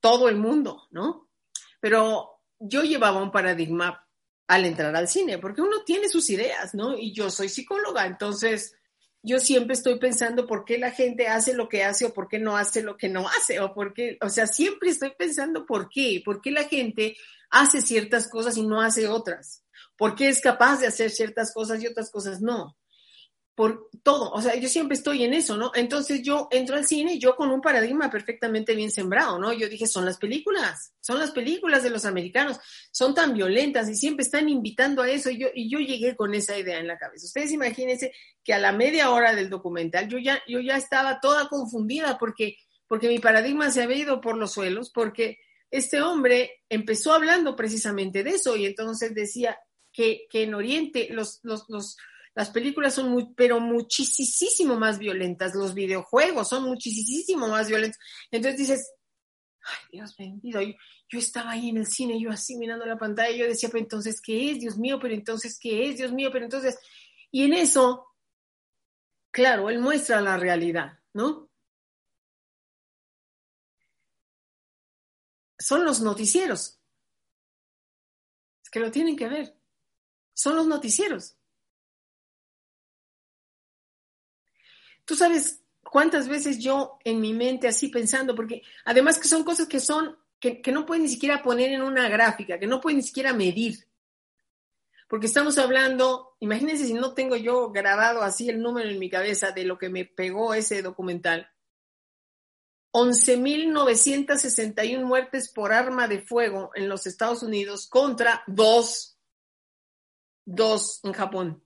todo 0.00 0.28
el 0.28 0.36
mundo, 0.36 0.88
¿no? 0.90 1.28
Pero 1.80 2.40
yo 2.58 2.82
llevaba 2.82 3.22
un 3.22 3.30
paradigma 3.30 4.06
al 4.46 4.64
entrar 4.64 4.94
al 4.94 5.08
cine, 5.08 5.38
porque 5.38 5.62
uno 5.62 5.82
tiene 5.84 6.08
sus 6.08 6.28
ideas, 6.30 6.74
¿no? 6.74 6.96
Y 6.96 7.12
yo 7.12 7.30
soy 7.30 7.48
psicóloga, 7.48 8.06
entonces 8.06 8.74
yo 9.22 9.38
siempre 9.38 9.74
estoy 9.74 9.98
pensando 9.98 10.46
por 10.46 10.64
qué 10.64 10.78
la 10.78 10.90
gente 10.90 11.28
hace 11.28 11.54
lo 11.54 11.68
que 11.68 11.84
hace 11.84 12.06
o 12.06 12.12
por 12.12 12.28
qué 12.28 12.38
no 12.38 12.56
hace 12.56 12.82
lo 12.82 12.96
que 12.96 13.08
no 13.08 13.28
hace, 13.28 13.60
o 13.60 13.72
por 13.72 13.94
qué, 13.94 14.18
o 14.20 14.28
sea, 14.28 14.46
siempre 14.46 14.90
estoy 14.90 15.12
pensando 15.16 15.64
por 15.64 15.88
qué, 15.88 16.20
por 16.24 16.40
qué 16.40 16.50
la 16.50 16.64
gente 16.64 17.16
hace 17.50 17.82
ciertas 17.82 18.28
cosas 18.28 18.56
y 18.56 18.66
no 18.66 18.80
hace 18.80 19.06
otras. 19.06 19.64
¿Por 19.96 20.16
qué 20.16 20.28
es 20.28 20.40
capaz 20.40 20.80
de 20.80 20.88
hacer 20.88 21.10
ciertas 21.10 21.52
cosas 21.52 21.82
y 21.82 21.86
otras 21.86 22.10
cosas 22.10 22.40
no? 22.40 22.76
Por 23.54 23.90
todo, 24.02 24.30
o 24.30 24.40
sea, 24.40 24.54
yo 24.56 24.68
siempre 24.68 24.96
estoy 24.96 25.24
en 25.24 25.34
eso, 25.34 25.58
¿no? 25.58 25.72
Entonces 25.74 26.22
yo 26.22 26.48
entro 26.50 26.76
al 26.76 26.86
cine, 26.86 27.18
yo 27.18 27.36
con 27.36 27.50
un 27.50 27.60
paradigma 27.60 28.10
perfectamente 28.10 28.74
bien 28.74 28.90
sembrado, 28.90 29.38
¿no? 29.38 29.52
Yo 29.52 29.68
dije, 29.68 29.86
son 29.86 30.06
las 30.06 30.16
películas, 30.16 30.94
son 31.00 31.18
las 31.18 31.32
películas 31.32 31.82
de 31.82 31.90
los 31.90 32.06
americanos, 32.06 32.58
son 32.90 33.14
tan 33.14 33.34
violentas 33.34 33.90
y 33.90 33.94
siempre 33.94 34.24
están 34.24 34.48
invitando 34.48 35.02
a 35.02 35.10
eso 35.10 35.28
y 35.28 35.38
yo, 35.38 35.48
y 35.54 35.70
yo 35.70 35.78
llegué 35.80 36.16
con 36.16 36.34
esa 36.34 36.56
idea 36.58 36.78
en 36.78 36.86
la 36.86 36.96
cabeza. 36.96 37.26
Ustedes 37.26 37.52
imagínense 37.52 38.12
que 38.42 38.54
a 38.54 38.58
la 38.58 38.72
media 38.72 39.10
hora 39.10 39.34
del 39.34 39.50
documental 39.50 40.08
yo 40.08 40.18
ya, 40.18 40.42
yo 40.48 40.60
ya 40.60 40.76
estaba 40.78 41.20
toda 41.20 41.48
confundida 41.48 42.18
porque, 42.18 42.56
porque 42.88 43.08
mi 43.08 43.18
paradigma 43.18 43.70
se 43.70 43.82
había 43.82 43.98
ido 43.98 44.22
por 44.22 44.38
los 44.38 44.52
suelos, 44.52 44.90
porque 44.90 45.38
este 45.70 46.00
hombre 46.00 46.62
empezó 46.70 47.12
hablando 47.12 47.54
precisamente 47.54 48.24
de 48.24 48.30
eso 48.30 48.56
y 48.56 48.64
entonces 48.64 49.14
decía 49.14 49.58
que, 49.92 50.26
que 50.30 50.44
en 50.44 50.54
Oriente 50.54 51.08
los, 51.10 51.40
los, 51.42 51.68
los 51.68 51.98
las 52.34 52.50
películas 52.50 52.94
son 52.94 53.10
muy, 53.10 53.34
pero 53.34 53.60
muchísimo 53.60 54.78
más 54.78 54.98
violentas. 54.98 55.54
Los 55.54 55.74
videojuegos 55.74 56.48
son 56.48 56.64
muchísimo 56.64 57.48
más 57.48 57.68
violentos. 57.68 57.98
Entonces 58.30 58.58
dices, 58.58 58.92
ay, 59.62 59.88
Dios 59.92 60.16
bendito. 60.16 60.60
Yo, 60.60 60.72
yo, 61.10 61.18
estaba 61.18 61.50
ahí 61.50 61.68
en 61.68 61.78
el 61.78 61.86
cine, 61.86 62.18
yo 62.20 62.30
así 62.30 62.56
mirando 62.56 62.86
la 62.86 62.98
pantalla, 62.98 63.36
yo 63.36 63.46
decía, 63.46 63.68
pero 63.68 63.82
entonces, 63.82 64.20
¿qué 64.22 64.50
es? 64.50 64.60
Dios 64.60 64.78
mío, 64.78 64.98
pero 65.00 65.14
entonces, 65.14 65.58
¿qué 65.60 65.88
es? 65.90 65.98
Dios 65.98 66.12
mío, 66.12 66.30
pero 66.32 66.44
entonces. 66.44 66.78
Y 67.30 67.44
en 67.44 67.52
eso, 67.52 68.06
claro, 69.30 69.68
él 69.68 69.78
muestra 69.78 70.20
la 70.22 70.38
realidad, 70.38 71.00
¿no? 71.12 71.50
Son 75.58 75.84
los 75.84 76.00
noticieros. 76.00 76.80
Es 78.64 78.70
que 78.70 78.80
lo 78.80 78.90
tienen 78.90 79.16
que 79.16 79.28
ver. 79.28 79.56
Son 80.34 80.56
los 80.56 80.66
noticieros. 80.66 81.36
Tú 85.12 85.18
sabes 85.18 85.60
cuántas 85.82 86.26
veces 86.26 86.58
yo 86.58 86.98
en 87.04 87.20
mi 87.20 87.34
mente 87.34 87.68
así 87.68 87.88
pensando, 87.88 88.34
porque 88.34 88.62
además 88.86 89.18
que 89.18 89.28
son 89.28 89.44
cosas 89.44 89.68
que 89.68 89.78
son, 89.78 90.16
que, 90.40 90.62
no 90.72 90.86
pueden 90.86 91.02
ni 91.02 91.10
siquiera 91.10 91.42
poner 91.42 91.70
en 91.70 91.82
una 91.82 92.08
gráfica, 92.08 92.58
que 92.58 92.66
no 92.66 92.80
pueden 92.80 92.96
ni 92.96 93.02
siquiera 93.02 93.34
medir. 93.34 93.86
Porque 95.08 95.26
estamos 95.26 95.58
hablando, 95.58 96.34
imagínense 96.40 96.86
si 96.86 96.94
no 96.94 97.12
tengo 97.12 97.36
yo 97.36 97.70
grabado 97.72 98.22
así 98.22 98.48
el 98.48 98.62
número 98.62 98.88
en 98.88 98.98
mi 98.98 99.10
cabeza 99.10 99.50
de 99.50 99.66
lo 99.66 99.76
que 99.76 99.90
me 99.90 100.06
pegó 100.06 100.54
ese 100.54 100.80
documental. 100.80 101.46
11.961 102.92 105.04
muertes 105.04 105.52
por 105.52 105.74
arma 105.74 106.08
de 106.08 106.22
fuego 106.22 106.70
en 106.74 106.88
los 106.88 107.06
Estados 107.06 107.42
Unidos 107.42 107.86
contra 107.86 108.44
dos, 108.46 109.18
dos 110.46 111.00
en 111.04 111.12
Japón 111.12 111.62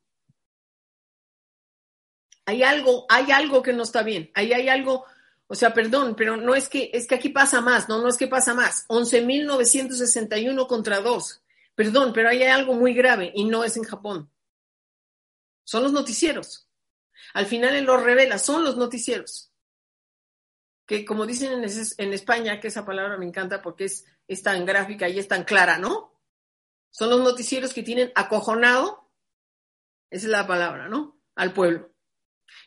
hay 2.46 2.62
algo, 2.62 3.06
hay 3.08 3.32
algo 3.32 3.62
que 3.62 3.72
no 3.72 3.82
está 3.82 4.02
bien, 4.02 4.30
ahí 4.34 4.52
hay 4.52 4.68
algo, 4.68 5.04
o 5.48 5.54
sea, 5.54 5.74
perdón, 5.74 6.14
pero 6.16 6.36
no 6.36 6.54
es 6.54 6.68
que, 6.68 6.90
es 6.94 7.06
que 7.06 7.16
aquí 7.16 7.28
pasa 7.28 7.60
más, 7.60 7.88
no, 7.88 8.00
no 8.00 8.08
es 8.08 8.16
que 8.16 8.28
pasa 8.28 8.54
más, 8.54 8.86
11.961 8.88 10.66
contra 10.68 11.00
2, 11.00 11.42
perdón, 11.74 12.12
pero 12.14 12.28
ahí 12.28 12.42
hay 12.42 12.50
algo 12.50 12.74
muy 12.74 12.94
grave 12.94 13.32
y 13.34 13.44
no 13.44 13.64
es 13.64 13.76
en 13.76 13.82
Japón. 13.82 14.30
Son 15.64 15.82
los 15.82 15.92
noticieros. 15.92 16.68
Al 17.34 17.46
final 17.46 17.74
él 17.74 17.84
lo 17.84 17.96
revela, 17.96 18.38
son 18.38 18.62
los 18.62 18.76
noticieros. 18.76 19.52
Que 20.86 21.04
como 21.04 21.26
dicen 21.26 21.64
en, 21.98 22.12
España, 22.12 22.60
que 22.60 22.68
esa 22.68 22.86
palabra 22.86 23.18
me 23.18 23.26
encanta 23.26 23.60
porque 23.60 23.86
es, 23.86 24.06
es 24.28 24.44
tan 24.44 24.64
gráfica 24.64 25.08
y 25.08 25.18
es 25.18 25.26
tan 25.26 25.42
clara, 25.42 25.78
¿no? 25.78 26.14
Son 26.90 27.10
los 27.10 27.20
noticieros 27.20 27.74
que 27.74 27.82
tienen 27.82 28.12
acojonado, 28.14 29.10
esa 30.08 30.26
es 30.26 30.30
la 30.30 30.46
palabra, 30.46 30.88
¿no? 30.88 31.20
Al 31.34 31.52
pueblo. 31.52 31.95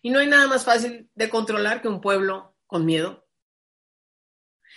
Y 0.02 0.10
no 0.10 0.20
hay 0.20 0.28
nada 0.28 0.48
más 0.48 0.66
fácil 0.66 1.10
de 1.14 1.30
controlar 1.30 1.82
que 1.82 1.88
un 1.88 2.02
pueblo 2.02 2.56
con 2.68 2.86
miedo. 2.86 3.28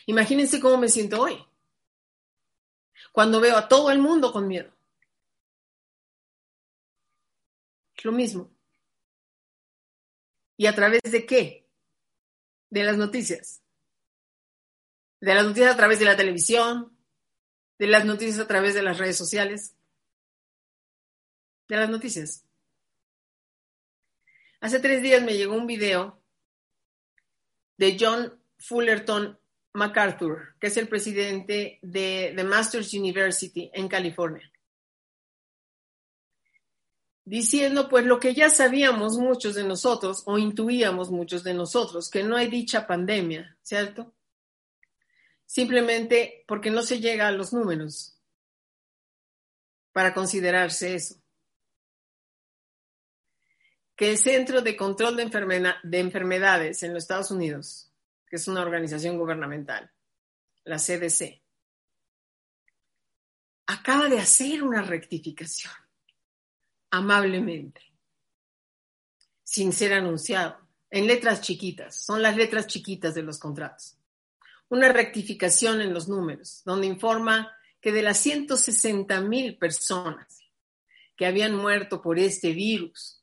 Imagínense 0.06 0.60
cómo 0.60 0.78
me 0.78 0.88
siento 0.88 1.20
hoy, 1.20 1.44
cuando 3.12 3.40
veo 3.40 3.56
a 3.56 3.68
todo 3.68 3.90
el 3.90 3.98
mundo 3.98 4.32
con 4.32 4.48
miedo. 4.48 4.74
Es 7.94 8.04
lo 8.04 8.12
mismo. 8.12 8.52
¿Y 10.56 10.66
a 10.66 10.74
través 10.74 11.02
de 11.02 11.24
qué? 11.24 11.68
De 12.70 12.82
las 12.82 12.96
noticias. 12.96 13.62
De 15.20 15.34
las 15.34 15.44
noticias 15.44 15.72
a 15.72 15.76
través 15.76 16.00
de 16.00 16.04
la 16.04 16.16
televisión, 16.16 16.96
de 17.78 17.86
las 17.86 18.04
noticias 18.04 18.38
a 18.40 18.48
través 18.48 18.74
de 18.74 18.82
las 18.82 18.98
redes 18.98 19.16
sociales, 19.16 19.76
de 21.68 21.76
las 21.76 21.90
noticias. 21.90 22.44
Hace 24.62 24.78
tres 24.78 25.02
días 25.02 25.20
me 25.24 25.36
llegó 25.36 25.56
un 25.56 25.66
video 25.66 26.22
de 27.76 27.96
John 27.98 28.40
Fullerton 28.58 29.36
MacArthur, 29.72 30.54
que 30.60 30.68
es 30.68 30.76
el 30.76 30.86
presidente 30.86 31.80
de 31.82 32.32
The 32.36 32.44
Masters 32.44 32.94
University 32.94 33.72
en 33.74 33.88
California, 33.88 34.52
diciendo 37.24 37.88
pues 37.88 38.06
lo 38.06 38.20
que 38.20 38.34
ya 38.34 38.50
sabíamos 38.50 39.18
muchos 39.18 39.56
de 39.56 39.64
nosotros 39.64 40.22
o 40.26 40.38
intuíamos 40.38 41.10
muchos 41.10 41.42
de 41.42 41.54
nosotros, 41.54 42.08
que 42.08 42.22
no 42.22 42.36
hay 42.36 42.46
dicha 42.46 42.86
pandemia, 42.86 43.58
¿cierto? 43.62 44.14
Simplemente 45.44 46.44
porque 46.46 46.70
no 46.70 46.84
se 46.84 47.00
llega 47.00 47.26
a 47.26 47.32
los 47.32 47.52
números 47.52 48.16
para 49.90 50.14
considerarse 50.14 50.94
eso 50.94 51.21
que 53.96 54.10
el 54.10 54.18
Centro 54.18 54.62
de 54.62 54.76
Control 54.76 55.16
de, 55.16 55.98
Enfermedades 55.98 56.82
en 56.82 56.94
los 56.94 57.04
Estados 57.04 57.30
Unidos, 57.30 57.90
que 58.26 58.36
es 58.36 58.48
una 58.48 58.62
organización 58.62 59.18
gubernamental, 59.18 59.90
la 60.64 60.78
CDC, 60.78 61.42
acaba 63.66 64.08
de 64.08 64.18
hacer 64.18 64.62
una 64.62 64.82
rectificación, 64.82 65.72
amablemente, 66.90 67.80
sin 69.42 69.72
ser 69.72 69.92
anunciado, 69.92 70.58
en 70.90 71.06
letras 71.06 71.40
chiquitas, 71.40 71.96
son 71.96 72.20
las 72.22 72.36
letras 72.36 72.66
chiquitas 72.66 73.14
de 73.14 73.22
los 73.22 73.38
contratos. 73.38 73.96
Una 74.68 74.92
rectificación 74.92 75.80
en 75.80 75.92
los 75.92 76.08
números, 76.08 76.62
donde 76.64 76.86
informa 76.86 77.54
que 77.80 77.92
de 77.92 78.02
las 78.02 78.18
160 78.18 79.20
mil 79.22 79.58
personas 79.58 80.40
que 81.16 81.26
habían 81.26 81.54
muerto 81.54 82.00
por 82.00 82.18
este 82.18 82.52
virus, 82.52 83.21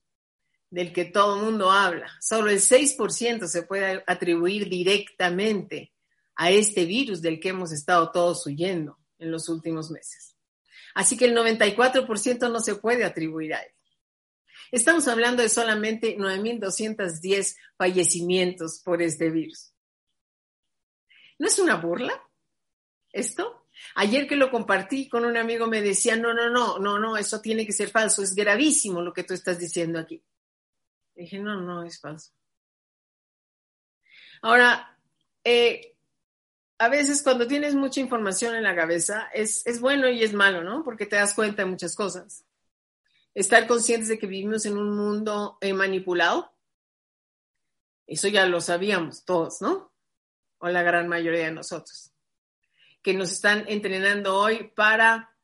del 0.70 0.94
que 0.94 1.06
todo 1.06 1.36
el 1.36 1.46
mundo 1.46 1.72
habla. 1.72 2.12
Solo 2.20 2.50
el 2.50 2.60
6% 2.60 3.48
se 3.48 3.64
puede 3.64 4.04
atribuir 4.06 4.70
directamente 4.70 5.94
a 6.36 6.52
este 6.52 6.86
virus 6.86 7.22
del 7.22 7.40
que 7.40 7.50
hemos 7.50 7.72
estado 7.72 8.12
todos 8.12 8.46
huyendo 8.46 8.98
en 9.18 9.32
los 9.32 9.50
últimos 9.50 9.92
meses. 9.92 10.36
Así 10.94 11.18
que 11.18 11.26
el 11.26 11.36
94% 11.36 12.52
no 12.52 12.60
se 12.60 12.76
puede 12.76 13.04
atribuir 13.04 13.54
a 13.54 13.62
él. 13.62 13.72
Estamos 14.72 15.08
hablando 15.08 15.42
de 15.42 15.50
solamente 15.50 16.18
9.210 16.18 17.56
fallecimientos 17.78 18.82
por 18.84 19.02
este 19.02 19.30
virus. 19.30 19.74
¿No 21.40 21.48
es 21.48 21.58
una 21.58 21.76
burla 21.76 22.14
esto? 23.12 23.68
Ayer 23.96 24.28
que 24.28 24.36
lo 24.36 24.52
compartí 24.52 25.08
con 25.08 25.26
un 25.26 25.38
amigo 25.38 25.68
me 25.68 25.82
decía, 25.82 26.16
no, 26.16 26.34
no, 26.34 26.50
no, 26.50 26.80
no, 26.80 27.00
no, 27.00 27.18
eso 27.18 27.42
tiene 27.42 27.66
que 27.66 27.72
ser 27.72 27.90
falso, 27.90 28.22
es 28.22 28.36
gravísimo 28.36 29.02
lo 29.02 29.14
que 29.14 29.24
tú 29.24 29.34
estás 29.34 29.58
diciendo 29.58 30.00
aquí. 30.00 30.22
Dije, 31.20 31.38
no, 31.38 31.60
no, 31.60 31.84
es 31.84 32.00
falso. 32.00 32.32
Ahora, 34.42 34.98
eh, 35.44 35.98
a 36.78 36.88
veces 36.88 37.22
cuando 37.22 37.46
tienes 37.46 37.76
mucha 37.76 38.00
información 38.00 38.56
en 38.56 38.64
la 38.64 38.74
cabeza, 38.74 39.28
es, 39.34 39.82
bueno 39.82 40.08
y 40.08 40.24
es 40.24 40.32
malo, 40.32 40.64
¿no? 40.64 40.82
Porque 40.82 41.06
te 41.06 41.18
das 41.18 41.34
cuenta 41.34 41.64
de 41.64 41.70
muchas 41.70 41.94
cosas. 41.94 42.46
Estar 43.34 43.68
conscientes 43.68 44.08
de 44.08 44.18
que 44.18 44.28
vivimos 44.28 44.66
en 44.66 44.78
un 44.78 44.96
mundo 44.96 45.58
eh, 45.60 45.74
manipulado, 45.74 46.56
eso 48.08 48.30
ya 48.30 48.46
lo 48.46 48.62
sabíamos 48.62 49.26
todos, 49.26 49.62
¿no? 49.62 49.92
O 50.60 50.70
la 50.70 50.84
gran 50.84 51.10
mayoría 51.10 51.48
de 51.48 51.52
nosotros. 51.52 52.14
Que 53.02 53.14
nos 53.14 53.30
están 53.30 53.66
entrenando 53.68 54.38
hoy 54.38 54.72
para 54.74 55.36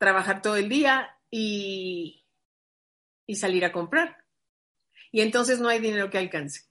trabajar 0.00 0.42
todo 0.42 0.56
el 0.56 0.68
día 0.68 1.16
y, 1.30 2.26
y 3.26 3.36
salir 3.36 3.64
a 3.64 3.70
comprar 3.70 4.19
y 5.10 5.20
entonces 5.20 5.60
no 5.60 5.68
hay 5.68 5.80
dinero 5.80 6.10
que 6.10 6.18
alcance. 6.18 6.68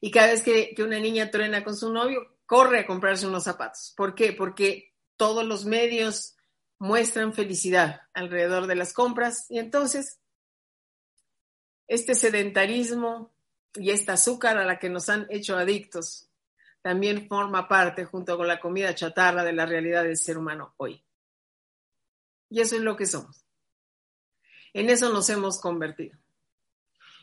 Y 0.00 0.10
cada 0.10 0.28
vez 0.28 0.42
que, 0.42 0.74
una 0.78 0.98
niña 0.98 1.30
truena 1.30 1.62
con 1.62 1.76
su 1.76 1.92
novio, 1.92 2.36
corre 2.46 2.80
a 2.80 2.86
comprarse 2.86 3.26
unos 3.26 3.44
zapatos. 3.44 3.94
¿Por 3.96 4.14
qué? 4.14 4.32
Porque 4.32 4.94
todos 5.16 5.44
los 5.44 5.64
medios 5.64 6.36
muestran 6.78 7.32
felicidad 7.32 8.02
alrededor 8.12 8.66
de 8.66 8.74
las 8.74 8.92
compras 8.92 9.46
y 9.48 9.60
entonces 9.60 10.18
este 11.86 12.16
sedentarismo 12.16 13.32
y 13.74 13.90
esta 13.90 14.14
azúcar 14.14 14.58
a 14.58 14.64
la 14.64 14.78
que 14.80 14.88
nos 14.88 15.08
han 15.08 15.26
hecho 15.30 15.56
adictos 15.56 16.28
también 16.82 17.28
forma 17.28 17.68
parte, 17.68 18.04
junto 18.04 18.36
con 18.36 18.48
la 18.48 18.58
comida 18.58 18.94
chatarra, 18.94 19.44
de 19.44 19.52
la 19.52 19.66
realidad 19.66 20.02
del 20.02 20.16
ser 20.16 20.36
humano 20.36 20.74
hoy. 20.78 21.02
Y 22.50 22.60
eso 22.60 22.74
es 22.74 22.82
lo 22.82 22.96
que 22.96 23.06
somos. 23.06 23.46
En 24.74 24.90
eso 24.90 25.10
nos 25.10 25.30
hemos 25.30 25.60
convertido. 25.60 26.18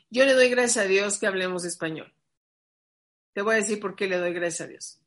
Yo 0.10 0.26
le 0.26 0.34
doy 0.34 0.50
gracias 0.50 0.86
a 0.86 0.88
Dios 0.88 1.20
que 1.20 1.28
hablemos 1.28 1.66
español. 1.66 2.14
Te 3.34 3.42
voy 3.42 3.56
a 3.56 3.58
decir 3.60 3.80
por 3.80 3.96
qué 3.96 4.08
le 4.08 4.18
doy 4.18 4.34
gracias 4.34 4.62
a 4.62 4.70
Dios. 4.70 5.00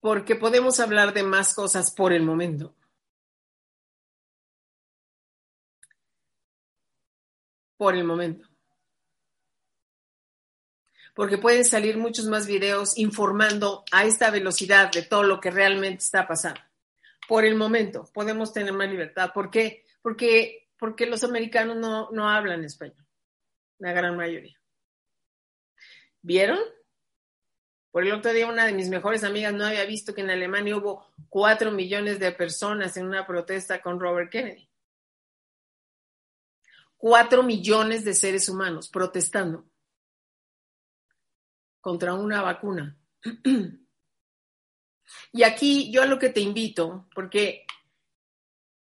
Porque 0.00 0.36
podemos 0.36 0.78
hablar 0.78 1.12
de 1.12 1.22
más 1.22 1.54
cosas 1.54 1.90
por 1.92 2.12
el 2.12 2.22
momento. 2.22 2.74
Por 7.76 7.94
el 7.94 8.04
momento. 8.04 8.46
Porque 11.14 11.38
pueden 11.38 11.64
salir 11.64 11.96
muchos 11.96 12.26
más 12.26 12.46
videos 12.46 12.96
informando 12.96 13.84
a 13.90 14.04
esta 14.04 14.30
velocidad 14.30 14.92
de 14.92 15.02
todo 15.02 15.24
lo 15.24 15.40
que 15.40 15.50
realmente 15.50 16.04
está 16.04 16.28
pasando. 16.28 16.60
Por 17.26 17.44
el 17.44 17.56
momento 17.56 18.08
podemos 18.12 18.52
tener 18.52 18.72
más 18.72 18.88
libertad. 18.88 19.32
¿Por 19.34 19.50
qué? 19.50 19.84
Porque, 20.00 20.67
porque 20.78 21.06
los 21.06 21.24
americanos 21.24 21.76
no, 21.76 22.10
no 22.10 22.28
hablan 22.28 22.64
español, 22.64 23.06
la 23.78 23.92
gran 23.92 24.16
mayoría. 24.16 24.58
¿Vieron? 26.22 26.58
Por 27.90 28.04
el 28.04 28.12
otro 28.12 28.32
día, 28.32 28.46
una 28.46 28.66
de 28.66 28.72
mis 28.72 28.88
mejores 28.88 29.24
amigas 29.24 29.52
no 29.54 29.64
había 29.64 29.84
visto 29.84 30.14
que 30.14 30.20
en 30.20 30.30
Alemania 30.30 30.76
hubo 30.76 31.12
cuatro 31.28 31.72
millones 31.72 32.18
de 32.18 32.32
personas 32.32 32.96
en 32.96 33.06
una 33.06 33.26
protesta 33.26 33.80
con 33.80 33.98
Robert 33.98 34.30
Kennedy. 34.30 34.68
Cuatro 36.96 37.42
millones 37.42 38.04
de 38.04 38.14
seres 38.14 38.48
humanos 38.48 38.88
protestando 38.88 39.68
contra 41.80 42.14
una 42.14 42.42
vacuna. 42.42 42.96
Y 45.32 45.42
aquí 45.42 45.90
yo 45.90 46.02
a 46.02 46.06
lo 46.06 46.18
que 46.18 46.28
te 46.28 46.40
invito, 46.40 47.08
porque 47.14 47.64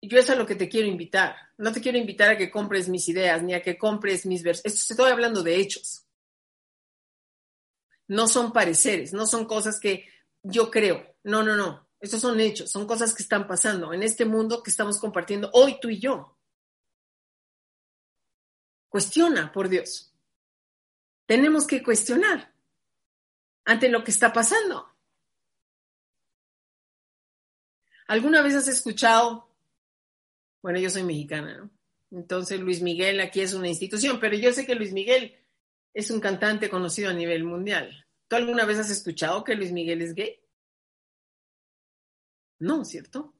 yo 0.07 0.19
es 0.19 0.29
a 0.29 0.35
lo 0.35 0.45
que 0.45 0.55
te 0.55 0.69
quiero 0.69 0.87
invitar. 0.87 1.35
No 1.57 1.71
te 1.71 1.81
quiero 1.81 1.97
invitar 1.97 2.31
a 2.31 2.37
que 2.37 2.51
compres 2.51 2.89
mis 2.89 3.07
ideas 3.09 3.41
ni 3.43 3.53
a 3.53 3.61
que 3.61 3.77
compres 3.77 4.25
mis 4.25 4.43
versos. 4.43 4.65
Estoy 4.65 5.11
hablando 5.11 5.43
de 5.43 5.55
hechos 5.55 6.03
no 8.07 8.27
son 8.27 8.51
pareceres, 8.51 9.13
no 9.13 9.25
son 9.25 9.45
cosas 9.45 9.79
que 9.79 10.07
yo 10.43 10.69
creo. 10.69 11.15
No, 11.23 11.43
no, 11.43 11.55
no. 11.55 11.89
Estos 11.99 12.21
son 12.21 12.39
hechos, 12.39 12.69
son 12.69 12.85
cosas 12.85 13.13
que 13.13 13.23
están 13.23 13.47
pasando 13.47 13.93
en 13.93 14.03
este 14.03 14.25
mundo 14.25 14.61
que 14.61 14.69
estamos 14.69 14.99
compartiendo 14.99 15.49
hoy 15.53 15.79
tú 15.79 15.89
y 15.89 15.99
yo. 15.99 16.37
Cuestiona, 18.89 19.51
por 19.51 19.69
Dios. 19.69 20.13
Tenemos 21.25 21.65
que 21.65 21.81
cuestionar 21.81 22.53
ante 23.65 23.89
lo 23.89 24.03
que 24.03 24.11
está 24.11 24.33
pasando. 24.33 24.89
¿Alguna 28.07 28.41
vez 28.41 28.55
has 28.55 28.67
escuchado? 28.67 29.49
Bueno, 30.63 30.79
yo 30.79 30.89
soy 30.89 31.03
mexicana, 31.03 31.57
¿no? 31.57 31.69
Entonces 32.09 32.59
Luis 32.59 32.81
Miguel 32.81 33.19
aquí 33.19 33.41
es 33.41 33.53
una 33.53 33.67
institución, 33.67 34.19
pero 34.19 34.37
yo 34.37 34.53
sé 34.53 34.65
que 34.65 34.75
Luis 34.75 34.93
Miguel 34.93 35.37
es 35.93 36.09
un 36.09 36.21
cantante 36.21 36.69
conocido 36.69 37.09
a 37.09 37.13
nivel 37.13 37.43
mundial. 37.43 38.07
¿Tú 38.29 38.37
alguna 38.37 38.65
vez 38.65 38.79
has 38.79 38.89
escuchado 38.89 39.43
que 39.43 39.55
Luis 39.55 39.73
Miguel 39.73 40.01
es 40.01 40.15
gay? 40.15 40.39
No, 42.59 42.85
¿cierto? 42.85 43.35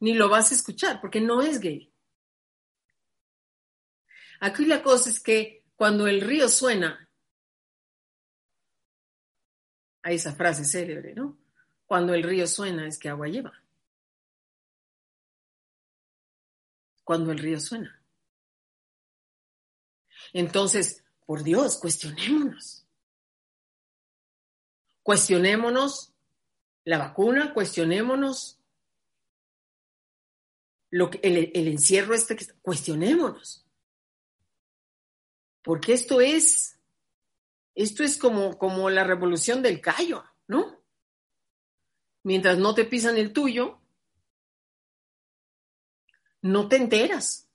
Ni 0.00 0.12
lo 0.12 0.28
vas 0.28 0.52
a 0.52 0.54
escuchar 0.54 1.00
porque 1.00 1.22
no 1.22 1.40
es 1.40 1.58
gay. 1.58 1.90
Aquí 4.40 4.66
la 4.66 4.82
cosa 4.82 5.08
es 5.08 5.20
que 5.20 5.64
cuando 5.74 6.06
el 6.06 6.20
río 6.20 6.48
suena, 6.48 7.08
hay 10.02 10.16
esa 10.16 10.34
frase 10.34 10.64
célebre, 10.64 11.14
¿no? 11.14 11.38
Cuando 11.86 12.12
el 12.12 12.22
río 12.22 12.46
suena 12.46 12.86
es 12.86 12.98
que 12.98 13.08
agua 13.08 13.28
lleva. 13.28 13.64
Cuando 17.08 17.32
el 17.32 17.38
río 17.38 17.58
suena. 17.58 18.02
Entonces, 20.34 21.02
por 21.24 21.42
Dios, 21.42 21.78
cuestionémonos. 21.78 22.86
Cuestionémonos 25.02 26.12
la 26.84 26.98
vacuna, 26.98 27.54
cuestionémonos 27.54 28.60
lo 30.90 31.08
que, 31.08 31.18
el, 31.22 31.68
encierro 31.68 32.12
este 32.12 32.36
cuestionémonos. 32.60 33.66
Porque 35.62 35.94
esto 35.94 36.20
es, 36.20 36.78
esto 37.74 38.04
es 38.04 38.18
como, 38.18 38.58
como 38.58 38.90
la 38.90 39.04
revolución 39.04 39.62
del 39.62 39.80
callo, 39.80 40.24
¿no? 40.46 40.78
Mientras 42.22 42.58
no 42.58 42.74
te 42.74 42.84
pisan 42.84 43.16
el 43.16 43.32
tuyo, 43.32 43.80
no 46.42 46.68
te 46.68 46.76
enteras. 46.76 47.48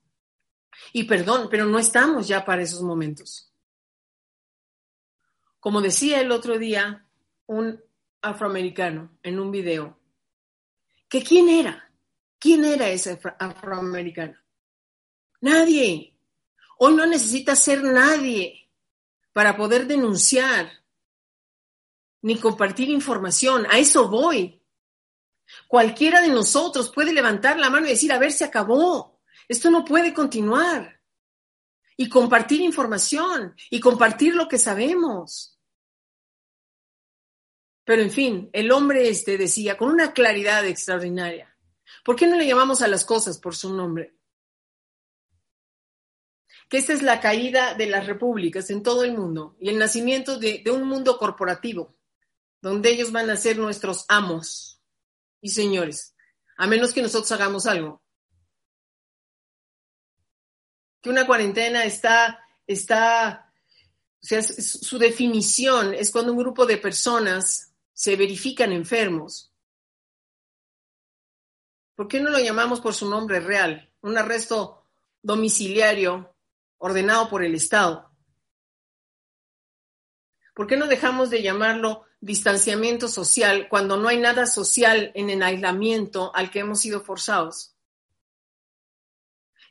Y 0.92 1.04
perdón, 1.04 1.48
pero 1.50 1.66
no 1.66 1.80
estamos 1.80 2.28
ya 2.28 2.46
para 2.46 2.62
esos 2.62 2.82
momentos. 2.82 3.52
Como 5.60 5.82
decía 5.82 6.20
el 6.20 6.32
otro 6.32 6.58
día 6.58 7.08
un 7.46 7.82
afroamericano 8.22 9.18
en 9.24 9.40
un 9.40 9.52
video, 9.52 9.98
que 11.08 11.24
quién 11.24 11.50
era, 11.50 11.92
quién 12.40 12.66
era 12.66 12.90
ese 12.90 13.20
afroamericano. 13.40 14.38
Nadie. 15.42 16.18
Hoy 16.78 16.96
no 16.96 17.06
necesita 17.06 17.56
ser 17.56 17.84
nadie 17.84 18.70
para 19.32 19.56
poder 19.56 19.88
denunciar 19.88 20.72
ni 22.22 22.38
compartir 22.40 22.90
información. 22.90 23.66
A 23.70 23.78
eso 23.78 24.10
voy. 24.10 24.63
Cualquiera 25.68 26.22
de 26.22 26.30
nosotros 26.30 26.92
puede 26.92 27.14
levantar 27.14 27.58
la 27.58 27.70
mano 27.70 27.88
y 27.88 27.92
decir, 27.92 28.12
a 28.12 28.20
ver, 28.20 28.32
se 28.32 28.46
acabó. 28.46 29.22
Esto 29.48 29.72
no 29.72 29.84
puede 29.84 30.14
continuar. 30.14 31.02
Y 31.98 32.10
compartir 32.10 32.62
información 32.62 33.56
y 33.70 33.80
compartir 33.80 34.36
lo 34.36 34.48
que 34.48 34.58
sabemos. 34.58 35.60
Pero 37.86 38.02
en 38.02 38.12
fin, 38.12 38.50
el 38.54 38.72
hombre 38.72 39.10
este 39.10 39.38
decía 39.38 39.78
con 39.78 39.90
una 39.90 40.14
claridad 40.14 40.66
extraordinaria, 40.66 41.56
¿por 42.04 42.16
qué 42.16 42.28
no 42.28 42.38
le 42.38 42.48
llamamos 42.48 42.82
a 42.82 42.88
las 42.88 43.04
cosas 43.04 43.38
por 43.38 43.56
su 43.56 43.74
nombre? 43.74 44.16
Que 46.70 46.78
esta 46.78 46.94
es 46.94 47.02
la 47.02 47.20
caída 47.20 47.76
de 47.76 47.88
las 47.88 48.08
repúblicas 48.08 48.70
en 48.70 48.82
todo 48.82 49.04
el 49.04 49.16
mundo 49.16 49.58
y 49.60 49.70
el 49.70 49.78
nacimiento 49.78 50.40
de, 50.40 50.62
de 50.64 50.72
un 50.72 50.88
mundo 50.88 51.18
corporativo, 51.18 51.96
donde 52.62 52.90
ellos 52.90 53.12
van 53.12 53.30
a 53.30 53.36
ser 53.36 53.58
nuestros 53.58 54.06
amos 54.08 54.74
y 55.44 55.50
señores, 55.50 56.16
a 56.56 56.66
menos 56.68 56.94
que 56.94 57.02
nosotros 57.02 57.30
hagamos 57.34 57.66
algo. 57.66 58.02
Que 61.02 61.10
una 61.10 61.28
cuarentena 61.28 61.84
está, 61.84 62.40
está, 62.66 63.54
o 64.22 64.26
sea, 64.26 64.42
su 64.42 64.98
definición 64.98 65.94
es 65.94 66.12
cuando 66.12 66.32
un 66.32 66.38
grupo 66.38 66.66
de 66.66 66.78
personas 66.78 67.76
se 67.92 68.16
verifican 68.16 68.72
enfermos. 68.72 69.54
¿Por 71.94 72.08
qué 72.08 72.22
no 72.22 72.30
lo 72.30 72.40
llamamos 72.40 72.80
por 72.80 72.94
su 72.94 73.10
nombre 73.10 73.42
real? 73.42 73.94
Un 74.00 74.18
arresto 74.18 74.88
domiciliario 75.22 76.34
ordenado 76.78 77.30
por 77.30 77.44
el 77.44 77.54
Estado. 77.54 78.10
¿Por 80.56 80.68
qué 80.68 80.78
no 80.78 80.88
dejamos 80.88 81.30
de 81.30 81.42
llamarlo 81.42 82.06
distanciamiento 82.24 83.08
social 83.08 83.68
cuando 83.70 83.98
no 83.98 84.08
hay 84.08 84.18
nada 84.18 84.46
social 84.46 85.12
en 85.14 85.30
el 85.30 85.44
aislamiento 85.44 86.32
al 86.34 86.50
que 86.50 86.60
hemos 86.60 86.80
sido 86.80 87.02
forzados? 87.02 87.76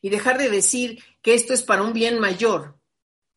Y 0.01 0.11
dejar 0.11 0.37
de 0.38 0.51
decir 0.51 1.03
que 1.23 1.35
esto 1.35 1.55
es 1.55 1.62
para 1.62 1.83
un 1.83 1.93
bien 1.93 2.19
mayor, 2.19 2.77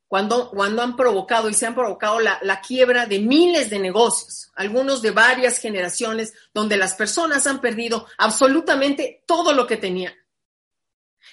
cuando, 0.07 0.49
cuando 0.49 0.81
han 0.81 0.95
provocado 0.95 1.49
y 1.49 1.53
se 1.53 1.65
han 1.65 1.75
provocado 1.75 2.19
la, 2.19 2.39
la 2.41 2.61
quiebra 2.61 3.05
de 3.05 3.19
miles 3.19 3.69
de 3.69 3.79
negocios, 3.79 4.51
algunos 4.55 5.01
de 5.01 5.11
varias 5.11 5.59
generaciones, 5.59 6.33
donde 6.53 6.77
las 6.77 6.93
personas 6.95 7.47
han 7.47 7.61
perdido 7.61 8.07
absolutamente 8.17 9.23
todo 9.25 9.53
lo 9.53 9.65
que 9.65 9.77
tenían. 9.77 10.13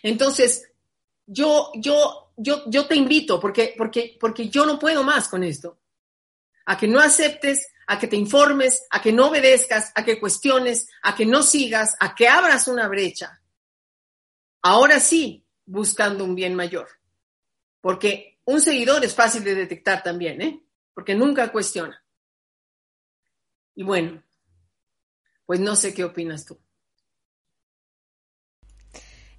Entonces, 0.02 0.70
yo, 1.26 1.70
yo, 1.74 2.32
yo, 2.36 2.62
yo 2.66 2.86
te 2.86 2.96
invito, 2.96 3.40
porque, 3.40 3.74
porque, 3.76 4.16
porque 4.20 4.48
yo 4.48 4.66
no 4.66 4.78
puedo 4.78 5.02
más 5.02 5.28
con 5.28 5.44
esto, 5.44 5.78
a 6.66 6.76
que 6.76 6.88
no 6.88 7.00
aceptes, 7.00 7.71
a 7.86 7.98
que 7.98 8.06
te 8.06 8.16
informes, 8.16 8.86
a 8.90 9.00
que 9.02 9.12
no 9.12 9.28
obedezcas, 9.28 9.92
a 9.94 10.04
que 10.04 10.20
cuestiones, 10.20 10.88
a 11.02 11.14
que 11.14 11.26
no 11.26 11.42
sigas, 11.42 11.96
a 12.00 12.14
que 12.14 12.28
abras 12.28 12.68
una 12.68 12.88
brecha. 12.88 13.40
Ahora 14.62 15.00
sí, 15.00 15.44
buscando 15.64 16.24
un 16.24 16.34
bien 16.34 16.54
mayor. 16.54 16.88
Porque 17.80 18.40
un 18.44 18.60
seguidor 18.60 19.04
es 19.04 19.14
fácil 19.14 19.44
de 19.44 19.54
detectar 19.54 20.02
también, 20.02 20.40
¿eh? 20.40 20.64
Porque 20.94 21.14
nunca 21.14 21.50
cuestiona. 21.50 22.02
Y 23.74 23.82
bueno, 23.82 24.22
pues 25.46 25.60
no 25.60 25.74
sé 25.76 25.94
qué 25.94 26.04
opinas 26.04 26.44
tú. 26.44 26.60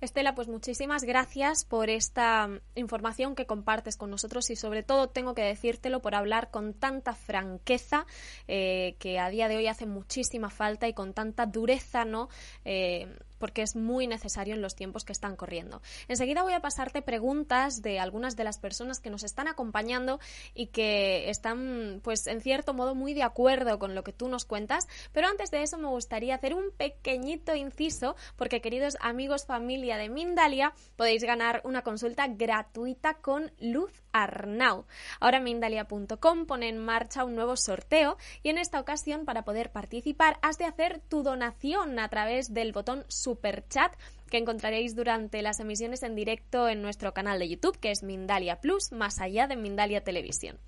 Estela, 0.03 0.35
pues 0.35 0.49
muchísimas 0.49 1.03
gracias 1.03 1.63
por 1.63 1.89
esta 1.89 2.49
información 2.75 3.35
que 3.35 3.45
compartes 3.45 3.95
con 3.95 4.09
nosotros 4.09 4.49
y 4.49 4.55
sobre 4.57 4.83
todo 4.83 5.07
tengo 5.07 5.33
que 5.33 5.43
decírtelo 5.43 6.01
por 6.01 6.13
hablar 6.13 6.51
con 6.51 6.73
tanta 6.73 7.13
franqueza 7.15 8.05
eh, 8.47 8.95
que 8.99 9.19
a 9.19 9.29
día 9.29 9.47
de 9.47 9.55
hoy 9.55 9.67
hace 9.67 9.85
muchísima 9.85 10.49
falta 10.49 10.87
y 10.89 10.93
con 10.93 11.13
tanta 11.13 11.45
dureza, 11.45 12.03
¿no? 12.03 12.27
Eh, 12.65 13.07
porque 13.43 13.61
es 13.61 13.75
muy 13.75 14.07
necesario 14.07 14.53
en 14.53 14.61
los 14.61 14.73
tiempos 14.73 15.03
que 15.03 15.11
están 15.11 15.35
corriendo. 15.35 15.81
Enseguida 16.07 16.43
voy 16.43 16.53
a 16.53 16.61
pasarte 16.61 17.01
preguntas 17.01 17.81
de 17.81 17.99
algunas 17.99 18.37
de 18.37 18.45
las 18.45 18.57
personas 18.57 19.01
que 19.01 19.09
nos 19.09 19.23
están 19.23 19.49
acompañando 19.49 20.21
y 20.53 20.67
que 20.67 21.29
están, 21.29 21.99
pues, 22.05 22.27
en 22.27 22.39
cierto 22.39 22.73
modo 22.73 22.95
muy 22.95 23.13
de 23.13 23.23
acuerdo 23.23 23.79
con 23.79 23.95
lo 23.95 24.05
que 24.05 24.13
tú 24.13 24.29
nos 24.29 24.45
cuentas, 24.45 24.87
pero 25.11 25.27
antes 25.27 25.51
de 25.51 25.61
eso 25.61 25.77
me 25.77 25.89
gustaría 25.89 26.35
hacer 26.35 26.53
un 26.53 26.71
pequeñito 26.71 27.53
inciso, 27.53 28.15
porque 28.37 28.61
queridos 28.61 28.95
amigos, 29.01 29.45
familia 29.45 29.97
de 29.97 30.07
Mindalia, 30.07 30.71
podéis 30.95 31.25
ganar 31.25 31.59
una 31.65 31.81
consulta 31.81 32.27
gratuita 32.27 33.15
con 33.15 33.51
Luz 33.59 33.91
Arnau. 34.13 34.85
Ahora 35.19 35.41
Mindalia.com 35.41 36.45
pone 36.45 36.69
en 36.69 36.77
marcha 36.77 37.25
un 37.25 37.35
nuevo 37.35 37.57
sorteo 37.57 38.15
y 38.41 38.49
en 38.49 38.57
esta 38.57 38.79
ocasión 38.79 39.25
para 39.25 39.43
poder 39.43 39.71
participar 39.71 40.39
has 40.41 40.57
de 40.57 40.65
hacer 40.65 41.01
tu 41.09 41.23
donación 41.23 41.99
a 41.99 42.07
través 42.07 42.53
del 42.53 42.71
botón 42.71 43.03
super 43.33 43.67
chat 43.67 43.91
que 44.29 44.37
encontraréis 44.37 44.95
durante 44.95 45.41
las 45.41 45.59
emisiones 45.59 46.03
en 46.03 46.15
directo 46.15 46.67
en 46.67 46.81
nuestro 46.81 47.13
canal 47.13 47.39
de 47.39 47.49
YouTube, 47.49 47.79
que 47.79 47.91
es 47.91 48.03
Mindalia 48.03 48.61
Plus, 48.61 48.91
más 48.91 49.19
allá 49.19 49.47
de 49.47 49.55
Mindalia 49.55 50.03
Televisión. 50.03 50.59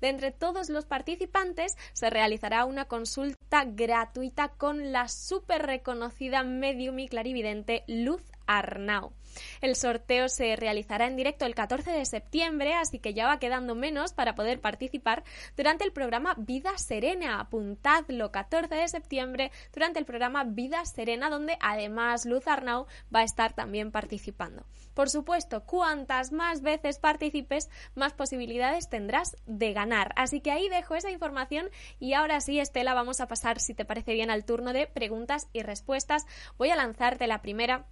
De 0.00 0.08
entre 0.08 0.30
todos 0.30 0.68
los 0.70 0.84
participantes 0.86 1.76
se 1.92 2.10
realizará 2.10 2.64
una 2.64 2.86
consulta 2.86 3.64
gratuita 3.64 4.48
con 4.48 4.92
la 4.92 5.08
súper 5.08 5.62
reconocida 5.62 6.42
medium 6.42 6.98
y 6.98 7.08
clarividente 7.08 7.84
Luz 7.86 8.22
Arnau. 8.46 9.12
El 9.60 9.76
sorteo 9.76 10.28
se 10.28 10.56
realizará 10.56 11.06
en 11.06 11.16
directo 11.16 11.44
el 11.44 11.54
14 11.54 11.90
de 11.90 12.04
septiembre, 12.04 12.74
así 12.74 12.98
que 12.98 13.14
ya 13.14 13.26
va 13.26 13.38
quedando 13.38 13.74
menos 13.74 14.12
para 14.12 14.34
poder 14.34 14.60
participar 14.60 15.24
durante 15.56 15.84
el 15.84 15.92
programa 15.92 16.34
Vida 16.38 16.76
Serena. 16.78 17.40
Apuntadlo 17.40 18.30
14 18.30 18.74
de 18.74 18.88
septiembre 18.88 19.50
durante 19.72 19.98
el 19.98 20.04
programa 20.04 20.44
Vida 20.44 20.84
Serena, 20.84 21.30
donde 21.30 21.56
además 21.60 22.26
Luz 22.26 22.46
Arnau 22.46 22.86
va 23.14 23.20
a 23.20 23.24
estar 23.24 23.54
también 23.54 23.90
participando. 23.90 24.64
Por 24.94 25.10
supuesto, 25.10 25.64
cuantas 25.64 26.32
más 26.32 26.62
veces 26.62 26.98
participes, 26.98 27.68
más 27.94 28.12
posibilidades 28.12 28.88
tendrás 28.88 29.36
de 29.46 29.72
ganar. 29.72 30.12
Así 30.16 30.40
que 30.40 30.52
ahí 30.52 30.68
dejo 30.68 30.94
esa 30.94 31.10
información 31.10 31.70
y 31.98 32.12
ahora 32.12 32.40
sí, 32.40 32.60
Estela, 32.60 32.94
vamos 32.94 33.20
a 33.20 33.26
pasar, 33.26 33.60
si 33.60 33.74
te 33.74 33.84
parece 33.84 34.14
bien, 34.14 34.30
al 34.30 34.44
turno 34.44 34.72
de 34.72 34.86
preguntas 34.86 35.48
y 35.52 35.62
respuestas. 35.62 36.26
Voy 36.58 36.70
a 36.70 36.76
lanzarte 36.76 37.26
la 37.26 37.42
primera 37.42 37.86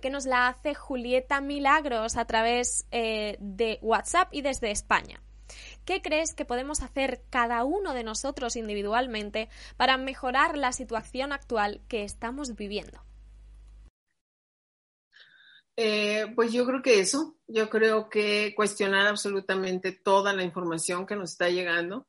que 0.00 0.10
nos 0.10 0.26
la 0.26 0.48
hace 0.48 0.74
Julieta 0.74 1.40
Milagros 1.40 2.16
a 2.16 2.24
través 2.26 2.86
eh, 2.90 3.36
de 3.40 3.78
WhatsApp 3.82 4.28
y 4.32 4.42
desde 4.42 4.70
España. 4.70 5.20
¿Qué 5.84 6.02
crees 6.02 6.34
que 6.34 6.44
podemos 6.44 6.82
hacer 6.82 7.22
cada 7.30 7.64
uno 7.64 7.94
de 7.94 8.02
nosotros 8.02 8.56
individualmente 8.56 9.48
para 9.76 9.96
mejorar 9.96 10.56
la 10.56 10.72
situación 10.72 11.32
actual 11.32 11.80
que 11.88 12.02
estamos 12.02 12.56
viviendo? 12.56 13.00
Eh, 15.76 16.32
pues 16.34 16.52
yo 16.52 16.64
creo 16.64 16.82
que 16.82 17.00
eso, 17.00 17.36
yo 17.46 17.68
creo 17.68 18.08
que 18.08 18.54
cuestionar 18.56 19.06
absolutamente 19.06 19.92
toda 19.92 20.32
la 20.32 20.42
información 20.42 21.06
que 21.06 21.16
nos 21.16 21.32
está 21.32 21.50
llegando. 21.50 22.06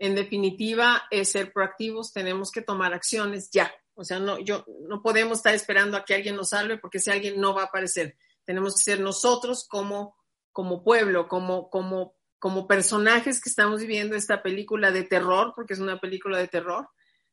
En 0.00 0.16
definitiva, 0.16 1.04
es 1.10 1.30
ser 1.30 1.52
proactivos, 1.52 2.12
tenemos 2.12 2.50
que 2.50 2.60
tomar 2.60 2.92
acciones 2.92 3.50
ya. 3.50 3.72
O 3.94 4.04
sea, 4.04 4.18
no, 4.18 4.38
yo, 4.38 4.64
no 4.88 5.02
podemos 5.02 5.38
estar 5.38 5.54
esperando 5.54 5.96
a 5.96 6.04
que 6.04 6.14
alguien 6.14 6.36
nos 6.36 6.50
salve 6.50 6.78
porque 6.78 6.98
ese 6.98 7.12
alguien 7.12 7.40
no 7.40 7.54
va 7.54 7.62
a 7.62 7.66
aparecer. 7.66 8.16
Tenemos 8.44 8.76
que 8.76 8.82
ser 8.82 9.00
nosotros 9.00 9.66
como, 9.68 10.16
como 10.52 10.82
pueblo, 10.82 11.28
como, 11.28 11.70
como, 11.70 12.14
como 12.38 12.66
personajes 12.66 13.40
que 13.40 13.48
estamos 13.48 13.80
viviendo 13.80 14.16
esta 14.16 14.42
película 14.42 14.90
de 14.90 15.04
terror, 15.04 15.52
porque 15.54 15.74
es 15.74 15.80
una 15.80 15.98
película 15.98 16.38
de 16.38 16.48
terror. 16.48 16.88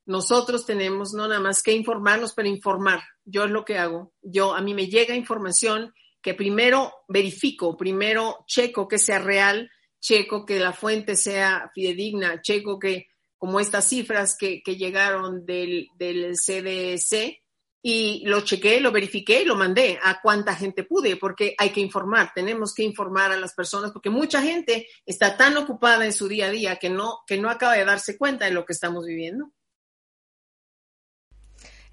Nosotros 0.05 0.65
tenemos 0.65 1.13
no 1.13 1.27
nada 1.27 1.39
más 1.39 1.61
que 1.61 1.73
informarnos, 1.73 2.33
pero 2.33 2.47
informar. 2.47 3.01
Yo 3.25 3.45
es 3.45 3.51
lo 3.51 3.65
que 3.65 3.77
hago. 3.77 4.13
Yo, 4.21 4.53
a 4.55 4.61
mí 4.61 4.73
me 4.73 4.87
llega 4.87 5.15
información 5.15 5.93
que 6.21 6.33
primero 6.33 6.93
verifico, 7.07 7.75
primero 7.77 8.43
checo 8.47 8.87
que 8.87 8.99
sea 8.99 9.19
real, 9.19 9.69
checo 9.99 10.45
que 10.45 10.59
la 10.59 10.73
fuente 10.73 11.15
sea 11.15 11.71
fidedigna, 11.73 12.41
checo 12.41 12.79
que 12.79 13.07
como 13.41 13.59
estas 13.59 13.85
cifras 13.85 14.37
que, 14.37 14.61
llegaron 14.63 15.47
del, 15.47 15.87
del, 15.95 16.35
CDC 16.35 17.41
y 17.81 18.23
lo 18.27 18.41
chequé, 18.41 18.79
lo 18.79 18.91
verifiqué 18.91 19.41
y 19.41 19.45
lo 19.45 19.55
mandé 19.55 19.97
a 20.03 20.21
cuánta 20.21 20.53
gente 20.53 20.83
pude, 20.83 21.15
porque 21.15 21.55
hay 21.57 21.71
que 21.71 21.79
informar, 21.79 22.33
tenemos 22.35 22.71
que 22.75 22.83
informar 22.83 23.31
a 23.31 23.37
las 23.37 23.55
personas, 23.55 23.91
porque 23.91 24.11
mucha 24.11 24.43
gente 24.43 24.87
está 25.07 25.37
tan 25.37 25.57
ocupada 25.57 26.05
en 26.05 26.13
su 26.13 26.27
día 26.27 26.45
a 26.45 26.51
día 26.51 26.75
que 26.75 26.91
no, 26.91 27.21
que 27.25 27.39
no 27.39 27.49
acaba 27.49 27.73
de 27.73 27.83
darse 27.83 28.15
cuenta 28.15 28.45
de 28.45 28.51
lo 28.51 28.63
que 28.63 28.73
estamos 28.73 29.07
viviendo. 29.07 29.51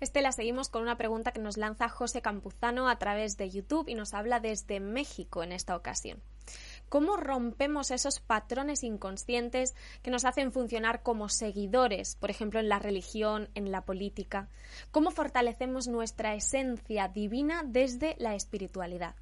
Estela, 0.00 0.32
seguimos 0.32 0.68
con 0.68 0.82
una 0.82 0.98
pregunta 0.98 1.32
que 1.32 1.40
nos 1.40 1.56
lanza 1.56 1.88
José 1.88 2.20
Campuzano 2.20 2.90
a 2.90 2.98
través 2.98 3.38
de 3.38 3.48
YouTube 3.48 3.88
y 3.88 3.94
nos 3.94 4.12
habla 4.12 4.38
desde 4.38 4.80
México 4.80 5.42
en 5.42 5.52
esta 5.52 5.76
ocasión. 5.76 6.22
¿Cómo 6.88 7.16
rompemos 7.16 7.90
esos 7.90 8.20
patrones 8.20 8.82
inconscientes 8.82 9.74
que 10.02 10.10
nos 10.10 10.24
hacen 10.24 10.52
funcionar 10.52 11.02
como 11.02 11.28
seguidores, 11.28 12.16
por 12.16 12.30
ejemplo, 12.30 12.60
en 12.60 12.68
la 12.68 12.78
religión, 12.78 13.50
en 13.54 13.70
la 13.70 13.84
política? 13.84 14.48
¿Cómo 14.90 15.10
fortalecemos 15.10 15.88
nuestra 15.88 16.34
esencia 16.34 17.08
divina 17.08 17.62
desde 17.66 18.16
la 18.18 18.34
espiritualidad? 18.34 19.16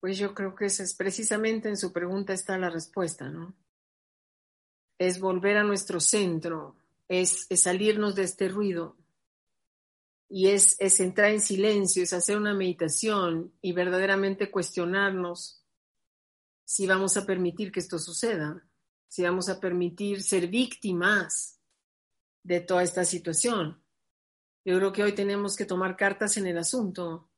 Pues 0.00 0.18
yo 0.18 0.34
creo 0.34 0.54
que 0.54 0.66
esa 0.66 0.84
es 0.84 0.94
precisamente 0.94 1.68
en 1.68 1.76
su 1.76 1.92
pregunta 1.92 2.32
está 2.32 2.56
la 2.58 2.70
respuesta, 2.70 3.28
¿no? 3.28 3.56
Es 4.98 5.18
volver 5.18 5.56
a 5.56 5.64
nuestro 5.64 5.98
centro, 5.98 6.76
es, 7.08 7.46
es 7.50 7.62
salirnos 7.62 8.14
de 8.14 8.22
este 8.22 8.48
ruido, 8.48 8.96
y 10.28 10.48
es, 10.48 10.76
es 10.80 11.00
entrar 11.00 11.30
en 11.30 11.40
silencio, 11.40 12.02
es 12.02 12.12
hacer 12.12 12.36
una 12.36 12.54
meditación 12.54 13.52
y 13.60 13.72
verdaderamente 13.72 14.50
cuestionarnos 14.50 15.64
si 16.64 16.86
vamos 16.86 17.16
a 17.16 17.24
permitir 17.24 17.70
que 17.70 17.80
esto 17.80 17.98
suceda, 17.98 18.68
si 19.08 19.22
vamos 19.22 19.48
a 19.48 19.60
permitir 19.60 20.22
ser 20.22 20.48
víctimas 20.48 21.60
de 22.42 22.60
toda 22.60 22.82
esta 22.82 23.04
situación. 23.04 23.82
Yo 24.64 24.76
creo 24.78 24.92
que 24.92 25.04
hoy 25.04 25.14
tenemos 25.14 25.56
que 25.56 25.64
tomar 25.64 25.96
cartas 25.96 26.36
en 26.36 26.46
el 26.48 26.58
asunto 26.58 27.30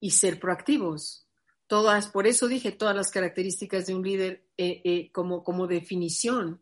y 0.00 0.12
ser 0.12 0.40
proactivos. 0.40 1.28
Todas, 1.66 2.08
por 2.08 2.26
eso 2.26 2.48
dije 2.48 2.72
todas 2.72 2.96
las 2.96 3.10
características 3.10 3.86
de 3.86 3.94
un 3.94 4.02
líder 4.02 4.48
eh, 4.56 4.80
eh, 4.84 5.12
como, 5.12 5.44
como 5.44 5.66
definición 5.66 6.61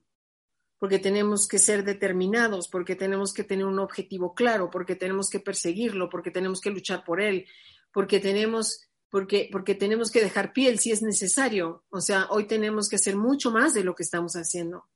porque 0.80 0.98
tenemos 0.98 1.46
que 1.46 1.58
ser 1.58 1.84
determinados, 1.84 2.66
porque 2.66 2.96
tenemos 2.96 3.34
que 3.34 3.44
tener 3.44 3.66
un 3.66 3.78
objetivo 3.78 4.34
claro, 4.34 4.70
porque 4.70 4.96
tenemos 4.96 5.28
que 5.28 5.38
perseguirlo, 5.38 6.08
porque 6.08 6.30
tenemos 6.30 6.58
que 6.58 6.70
luchar 6.70 7.04
por 7.04 7.20
él, 7.20 7.46
porque 7.92 8.18
tenemos, 8.18 8.88
porque, 9.10 9.50
porque 9.52 9.74
tenemos 9.74 10.10
que 10.10 10.22
dejar 10.22 10.54
piel 10.54 10.78
si 10.78 10.90
es 10.90 11.02
necesario. 11.02 11.84
O 11.90 12.00
sea, 12.00 12.28
hoy 12.30 12.46
tenemos 12.46 12.88
que 12.88 12.96
hacer 12.96 13.14
mucho 13.14 13.50
más 13.50 13.74
de 13.74 13.84
lo 13.84 13.94
que 13.94 14.02
estamos 14.02 14.36
haciendo, 14.36 14.88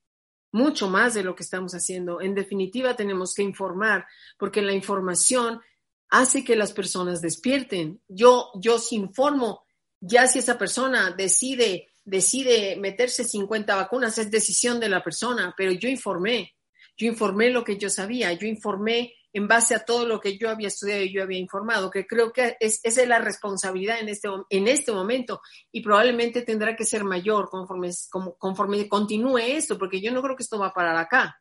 mucho 0.53 0.89
más 0.89 1.13
de 1.13 1.23
lo 1.23 1.37
que 1.37 1.43
estamos 1.43 1.75
haciendo. 1.75 2.23
En 2.23 2.35
definitiva, 2.35 2.97
tenemos 2.97 3.35
que 3.35 3.43
informar, 3.43 4.07
porque 4.39 4.63
la 4.63 4.73
información 4.73 5.61
hace 6.09 6.45
que 6.45 6.57
las 6.57 6.73
personas 6.73 7.21
despierten. 7.21 8.01
Yo, 8.09 8.53
yo 8.55 8.79
si 8.79 8.97
informo, 8.97 9.67
ya 10.01 10.29
si 10.29 10.39
esa 10.39 10.57
persona 10.57 11.11
decide 11.11 11.89
decide 12.05 12.77
meterse 12.77 13.25
50 13.25 13.75
vacunas, 13.75 14.19
es 14.19 14.31
decisión 14.31 14.81
de 14.81 14.89
la 14.89 15.03
persona, 15.03 15.55
pero 15.57 15.73
yo 15.73 15.89
informé, 15.89 16.55
yo 16.97 17.07
informé 17.09 17.51
lo 17.51 17.65
que 17.65 17.77
yo 17.77 17.91
sabía, 17.91 18.33
yo 18.33 18.47
informé 18.47 19.15
en 19.33 19.49
base 19.49 19.75
a 19.75 19.85
todo 19.85 20.07
lo 20.07 20.21
que 20.21 20.39
yo 20.39 20.49
había 20.49 20.69
estudiado 20.69 21.03
y 21.03 21.13
yo 21.13 21.23
había 21.23 21.39
informado, 21.39 21.91
que 21.91 22.07
creo 22.07 22.33
que 22.33 22.57
es, 22.61 22.79
esa 22.85 23.03
es 23.03 23.09
la 23.09 23.19
responsabilidad 23.19 23.99
en 23.99 24.09
este, 24.09 24.29
en 24.49 24.69
este 24.69 24.93
momento 24.93 25.41
y 25.73 25.83
probablemente 25.83 26.43
tendrá 26.43 26.77
que 26.77 26.85
ser 26.85 27.03
mayor 27.03 27.49
conforme, 27.49 27.91
conforme 28.39 28.89
continúe 28.89 29.39
esto, 29.39 29.77
porque 29.77 30.01
yo 30.01 30.13
no 30.13 30.23
creo 30.23 30.37
que 30.37 30.45
esto 30.45 30.59
va 30.59 30.69
a 30.69 30.75
parar 30.75 30.97
acá. 30.97 31.41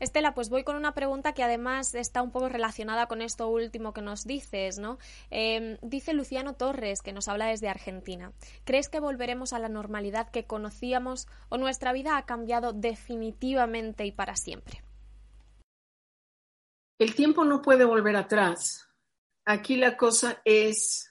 Estela, 0.00 0.34
pues 0.34 0.48
voy 0.48 0.64
con 0.64 0.76
una 0.76 0.94
pregunta 0.94 1.32
que 1.32 1.42
además 1.42 1.94
está 1.94 2.22
un 2.22 2.30
poco 2.30 2.48
relacionada 2.48 3.06
con 3.06 3.22
esto 3.22 3.48
último 3.48 3.92
que 3.92 4.02
nos 4.02 4.24
dices, 4.24 4.78
¿no? 4.78 4.98
Em, 5.30 5.78
dice 5.82 6.12
Luciano 6.12 6.54
Torres, 6.54 7.02
que 7.02 7.12
nos 7.12 7.28
habla 7.28 7.46
desde 7.46 7.68
Argentina. 7.68 8.32
¿Crees 8.64 8.88
que 8.88 9.00
volveremos 9.00 9.52
a 9.52 9.58
la 9.58 9.68
normalidad 9.68 10.30
que 10.30 10.46
conocíamos 10.46 11.28
o 11.48 11.58
nuestra 11.58 11.92
vida 11.92 12.16
ha 12.16 12.26
cambiado 12.26 12.72
definitivamente 12.72 14.04
y 14.04 14.12
para 14.12 14.36
siempre? 14.36 14.82
El 16.98 17.14
tiempo 17.14 17.44
no 17.44 17.62
puede 17.62 17.84
volver 17.84 18.16
atrás. 18.16 18.88
Aquí 19.44 19.76
la 19.76 19.96
cosa 19.96 20.40
es 20.44 21.10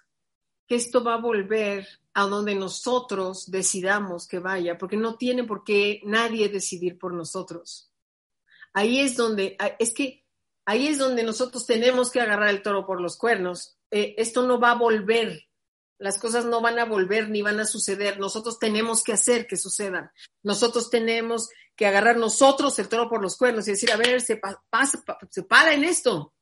que 0.67 0.76
esto 0.76 1.04
va 1.04 1.15
a 1.15 1.22
volver 1.22 1.88
a 2.13 2.24
donde 2.24 2.56
nosotros 2.56 3.50
decidamos 3.50 4.28
que 4.28 4.39
vaya, 4.39 4.78
porque 4.78 4.98
no 4.98 5.15
tiene 5.15 5.43
por 5.43 5.63
qué 5.63 6.02
nadie 6.04 6.50
decidir 6.50 6.98
por 6.98 7.13
nosotros 7.13 7.92
ahí 8.73 8.99
es 8.99 9.15
donde, 9.15 9.57
es 9.79 9.93
que 9.93 10.25
ahí 10.65 10.88
es 10.88 10.97
donde 10.97 11.23
nosotros 11.23 11.65
tenemos 11.65 12.12
que 12.12 12.21
agarrar 12.21 12.49
el 12.49 12.62
toro 12.62 12.86
por 12.86 13.01
los 13.01 13.17
cuernos. 13.17 13.77
Eh, 13.91 14.15
esto 14.17 14.45
no 14.45 14.59
va 14.59 14.71
a 14.71 14.75
volver, 14.75 15.47
las 15.99 16.17
cosas 16.17 16.45
no 16.45 16.62
van 16.62 16.79
a 16.79 16.86
volver 16.86 17.29
ni 17.29 17.41
van 17.41 17.59
a 17.59 17.65
suceder. 17.65 18.19
Nosotros 18.19 18.59
tenemos 18.59 19.03
que 19.03 19.13
hacer 19.13 19.47
que 19.47 19.55
sucedan. 19.55 20.12
Nosotros 20.41 20.89
tenemos 20.89 21.49
que 21.75 21.86
agarrar 21.86 22.17
nosotros 22.17 22.77
el 22.79 22.89
toro 22.89 23.09
por 23.09 23.21
los 23.21 23.38
cuernos 23.38 23.67
y 23.67 23.71
decir, 23.71 23.91
a 23.91 23.97
ver, 23.97 24.21
se, 24.21 24.39
pasa, 24.69 25.03
se 25.29 25.43
para 25.43 25.73
en 25.73 25.83
esto, 25.83 26.33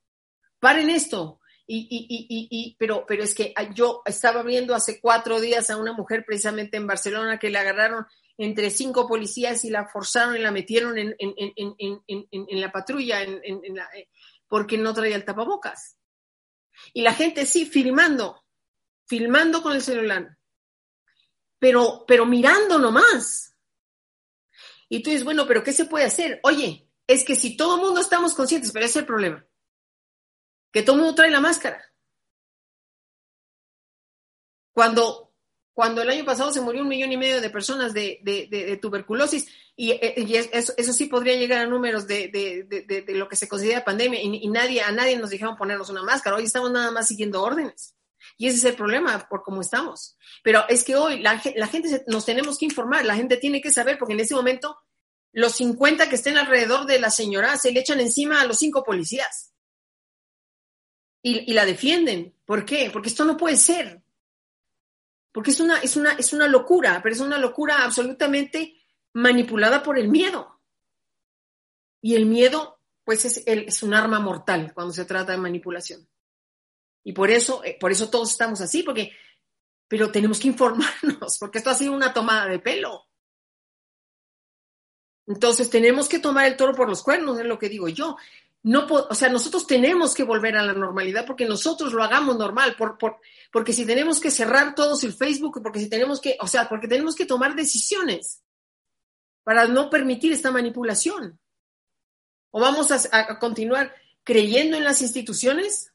para 0.59 0.81
en 0.81 0.89
esto. 0.89 1.39
Y, 1.67 1.87
y, 1.89 2.07
y, 2.09 2.47
y, 2.49 2.75
pero, 2.77 3.05
pero 3.07 3.23
es 3.23 3.33
que 3.33 3.53
yo 3.73 4.01
estaba 4.05 4.43
viendo 4.43 4.75
hace 4.75 4.99
cuatro 4.99 5.39
días 5.39 5.69
a 5.69 5.77
una 5.77 5.93
mujer 5.93 6.25
precisamente 6.25 6.75
en 6.75 6.87
Barcelona 6.87 7.39
que 7.39 7.49
le 7.49 7.59
agarraron 7.59 8.05
entre 8.37 8.69
cinco 8.69 9.07
policías 9.07 9.63
y 9.65 9.69
la 9.69 9.87
forzaron 9.87 10.35
y 10.35 10.39
la 10.39 10.51
metieron 10.51 10.97
en, 10.97 11.15
en, 11.19 11.35
en, 11.57 12.03
en 12.07 12.61
la 12.61 12.71
patrulla 12.71 13.21
eh, 13.23 14.09
porque 14.47 14.77
no 14.77 14.93
traía 14.93 15.15
el 15.15 15.25
tapabocas. 15.25 15.97
Y 16.93 17.01
la 17.01 17.13
gente 17.13 17.45
sí, 17.45 17.65
filmando, 17.65 18.43
filmando 19.05 19.61
con 19.61 19.73
el 19.73 19.81
celular, 19.81 20.37
pero, 21.59 22.05
pero 22.07 22.25
mirando 22.25 22.79
nomás. 22.79 23.55
Y 24.89 25.03
tú 25.03 25.09
dices, 25.09 25.23
bueno, 25.23 25.45
pero 25.47 25.63
¿qué 25.63 25.73
se 25.73 25.85
puede 25.85 26.05
hacer? 26.05 26.39
Oye, 26.43 26.89
es 27.07 27.23
que 27.23 27.35
si 27.35 27.55
todo 27.55 27.75
el 27.75 27.81
mundo 27.81 28.01
estamos 28.01 28.33
conscientes, 28.33 28.71
pero 28.71 28.85
ese 28.85 28.99
es 28.99 29.03
el 29.03 29.05
problema, 29.05 29.45
que 30.71 30.81
todo 30.81 30.95
el 30.95 31.01
mundo 31.03 31.15
trae 31.15 31.31
la 31.31 31.39
máscara. 31.39 31.81
Cuando 34.73 35.30
cuando 35.73 36.01
el 36.01 36.09
año 36.09 36.25
pasado 36.25 36.51
se 36.51 36.61
murió 36.61 36.81
un 36.81 36.89
millón 36.89 37.11
y 37.11 37.17
medio 37.17 37.39
de 37.39 37.49
personas 37.49 37.93
de, 37.93 38.79
tuberculosis, 38.81 39.47
y, 39.75 39.91
eh, 39.91 40.49
eso, 40.51 40.93
sí 40.93 41.05
podría 41.05 41.35
llegar 41.35 41.59
a 41.59 41.65
números 41.65 42.07
de, 42.07 43.05
lo 43.09 43.29
que 43.29 43.35
se 43.35 43.47
considera 43.47 43.85
pandemia, 43.85 44.21
y, 44.21 44.47
nadie, 44.49 44.81
a 44.81 44.91
nadie 44.91 45.17
nos 45.17 45.29
dijeron 45.29 45.55
ponernos 45.55 45.89
una 45.89 46.03
máscara, 46.03 46.35
hoy 46.35 46.43
estamos 46.43 46.71
nada 46.71 46.91
más 46.91 47.07
siguiendo 47.07 47.41
órdenes. 47.41 47.95
Y 48.37 48.47
ese 48.47 48.57
es 48.57 48.63
el 48.65 48.75
problema 48.75 49.27
por 49.29 49.43
cómo 49.43 49.61
estamos. 49.61 50.17
Pero 50.43 50.63
es 50.67 50.83
que 50.83 50.95
hoy 50.95 51.19
la, 51.19 51.39
gente 51.39 52.03
nos 52.07 52.25
tenemos 52.25 52.57
que 52.57 52.65
informar, 52.65 53.05
la 53.05 53.15
gente 53.15 53.37
tiene 53.37 53.61
que 53.61 53.71
saber, 53.71 53.97
porque 53.97 54.13
en 54.13 54.19
ese 54.19 54.35
momento 54.35 54.77
los 55.31 55.53
50 55.53 56.09
que 56.09 56.15
estén 56.15 56.37
alrededor 56.37 56.85
de 56.85 56.99
la 56.99 57.09
señora 57.09 57.57
se 57.57 57.71
le 57.71 57.79
echan 57.79 57.99
encima 57.99 58.41
a 58.41 58.45
los 58.45 58.57
cinco 58.57 58.83
policías. 58.83 59.53
Y 61.23 61.53
la 61.53 61.65
defienden. 61.65 62.35
¿Por 62.45 62.65
qué? 62.65 62.89
Porque 62.91 63.09
esto 63.09 63.25
no 63.25 63.37
puede 63.37 63.55
ser 63.55 64.01
porque 65.31 65.51
es 65.51 65.59
una, 65.59 65.79
es 65.79 65.95
una, 65.95 66.13
es 66.13 66.33
una 66.33 66.47
locura, 66.47 66.99
pero 67.01 67.15
es 67.15 67.21
una 67.21 67.37
locura 67.37 67.83
absolutamente 67.83 68.81
manipulada 69.13 69.81
por 69.81 69.97
el 69.97 70.09
miedo. 70.09 70.59
Y 72.01 72.15
el 72.15 72.25
miedo, 72.25 72.79
pues, 73.03 73.25
es, 73.25 73.43
es 73.45 73.83
un 73.83 73.93
arma 73.93 74.19
mortal 74.19 74.73
cuando 74.73 74.93
se 74.93 75.05
trata 75.05 75.31
de 75.31 75.37
manipulación. 75.37 76.07
Y 77.03 77.13
por 77.13 77.31
eso, 77.31 77.63
eh, 77.63 77.77
por 77.79 77.91
eso 77.91 78.09
todos 78.09 78.31
estamos 78.31 78.61
así, 78.61 78.83
porque, 78.83 79.11
pero 79.87 80.11
tenemos 80.11 80.39
que 80.39 80.47
informarnos, 80.47 81.37
porque 81.39 81.59
esto 81.59 81.69
ha 81.69 81.75
sido 81.75 81.93
una 81.93 82.13
tomada 82.13 82.47
de 82.47 82.59
pelo. 82.59 83.07
Entonces 85.27 85.69
tenemos 85.69 86.09
que 86.09 86.19
tomar 86.19 86.47
el 86.47 86.57
toro 86.57 86.73
por 86.73 86.89
los 86.89 87.03
cuernos, 87.03 87.39
es 87.39 87.45
lo 87.45 87.57
que 87.57 87.69
digo 87.69 87.87
yo 87.87 88.17
no, 88.63 88.85
o 88.85 89.15
sea, 89.15 89.29
nosotros 89.29 89.65
tenemos 89.65 90.13
que 90.13 90.23
volver 90.23 90.55
a 90.55 90.63
la 90.63 90.73
normalidad 90.73 91.25
porque 91.25 91.45
nosotros 91.45 91.93
lo 91.93 92.03
hagamos 92.03 92.37
normal, 92.37 92.75
por, 92.77 92.97
por, 92.97 93.17
porque 93.51 93.73
si 93.73 93.85
tenemos 93.85 94.19
que 94.19 94.29
cerrar 94.29 94.75
todos 94.75 95.03
el 95.03 95.13
Facebook, 95.13 95.61
porque 95.63 95.79
si 95.79 95.89
tenemos 95.89 96.21
que, 96.21 96.37
o 96.39 96.47
sea, 96.47 96.69
porque 96.69 96.87
tenemos 96.87 97.15
que 97.15 97.25
tomar 97.25 97.55
decisiones 97.55 98.43
para 99.43 99.67
no 99.67 99.89
permitir 99.89 100.31
esta 100.31 100.51
manipulación. 100.51 101.39
¿O 102.51 102.59
vamos 102.59 102.91
a, 102.91 103.39
continuar 103.39 103.95
creyendo 104.23 104.77
en 104.77 104.83
las 104.83 105.01
instituciones? 105.01 105.93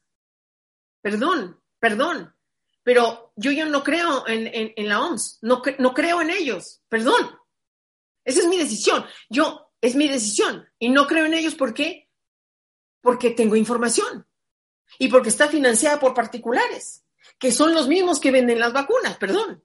Perdón, 1.01 1.61
perdón, 1.79 2.35
pero 2.83 3.31
yo 3.35 3.51
ya 3.51 3.65
no 3.65 3.83
creo 3.83 4.27
en, 4.27 4.73
en, 4.75 4.89
la 4.89 5.01
OMS, 5.01 5.37
no, 5.41 5.61
no 5.77 5.93
creo 5.93 6.21
en 6.21 6.31
ellos, 6.31 6.81
perdón. 6.89 7.37
Esa 8.25 8.41
es 8.41 8.47
mi 8.47 8.57
decisión. 8.57 9.05
Yo, 9.29 9.71
es 9.79 9.95
mi 9.95 10.09
decisión. 10.09 10.67
Y 10.79 10.89
no 10.89 11.07
creo 11.07 11.25
en 11.25 11.33
ellos, 11.33 11.55
¿por 11.55 11.73
qué? 11.73 12.06
Porque 13.01 13.31
tengo 13.31 13.55
información 13.55 14.27
y 14.99 15.07
porque 15.09 15.29
está 15.29 15.47
financiada 15.47 15.99
por 15.99 16.13
particulares, 16.13 17.05
que 17.39 17.51
son 17.51 17.73
los 17.73 17.87
mismos 17.87 18.19
que 18.19 18.31
venden 18.31 18.59
las 18.59 18.73
vacunas, 18.73 19.17
perdón. 19.17 19.63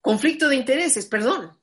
Conflicto 0.00 0.48
de 0.48 0.56
intereses, 0.56 1.06
perdón. 1.06 1.55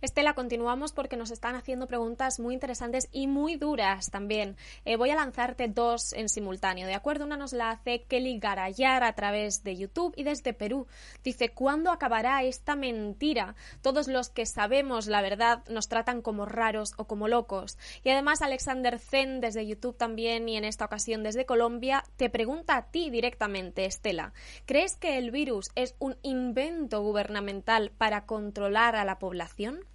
Estela, 0.00 0.34
continuamos 0.34 0.92
porque 0.92 1.16
nos 1.16 1.32
están 1.32 1.56
haciendo 1.56 1.88
preguntas 1.88 2.38
muy 2.38 2.54
interesantes 2.54 3.08
y 3.10 3.26
muy 3.26 3.56
duras 3.56 4.12
también. 4.12 4.56
Eh, 4.84 4.94
voy 4.94 5.10
a 5.10 5.16
lanzarte 5.16 5.66
dos 5.66 6.12
en 6.12 6.28
simultáneo, 6.28 6.86
¿de 6.86 6.94
acuerdo? 6.94 7.24
Una 7.24 7.36
nos 7.36 7.52
la 7.52 7.70
hace 7.70 8.04
Kelly 8.04 8.38
Garayar 8.38 9.02
a 9.02 9.14
través 9.14 9.64
de 9.64 9.76
YouTube 9.76 10.14
y 10.14 10.22
desde 10.22 10.52
Perú. 10.52 10.86
Dice, 11.24 11.48
¿cuándo 11.48 11.90
acabará 11.90 12.44
esta 12.44 12.76
mentira? 12.76 13.56
Todos 13.82 14.06
los 14.06 14.30
que 14.30 14.46
sabemos 14.46 15.08
la 15.08 15.20
verdad 15.20 15.64
nos 15.68 15.88
tratan 15.88 16.22
como 16.22 16.46
raros 16.46 16.92
o 16.96 17.08
como 17.08 17.26
locos. 17.26 17.76
Y 18.04 18.10
además 18.10 18.40
Alexander 18.40 19.00
Zen 19.00 19.40
desde 19.40 19.66
YouTube 19.66 19.96
también 19.96 20.48
y 20.48 20.56
en 20.56 20.64
esta 20.64 20.84
ocasión 20.84 21.24
desde 21.24 21.44
Colombia 21.44 22.04
te 22.16 22.30
pregunta 22.30 22.76
a 22.76 22.90
ti 22.92 23.10
directamente, 23.10 23.84
Estela, 23.84 24.32
¿crees 24.64 24.94
que 24.94 25.18
el 25.18 25.32
virus 25.32 25.70
es 25.74 25.96
un 25.98 26.16
invento 26.22 27.02
gubernamental 27.02 27.90
para 27.98 28.26
controlar 28.26 28.94
a 28.94 29.04
la 29.04 29.18
población? 29.18 29.88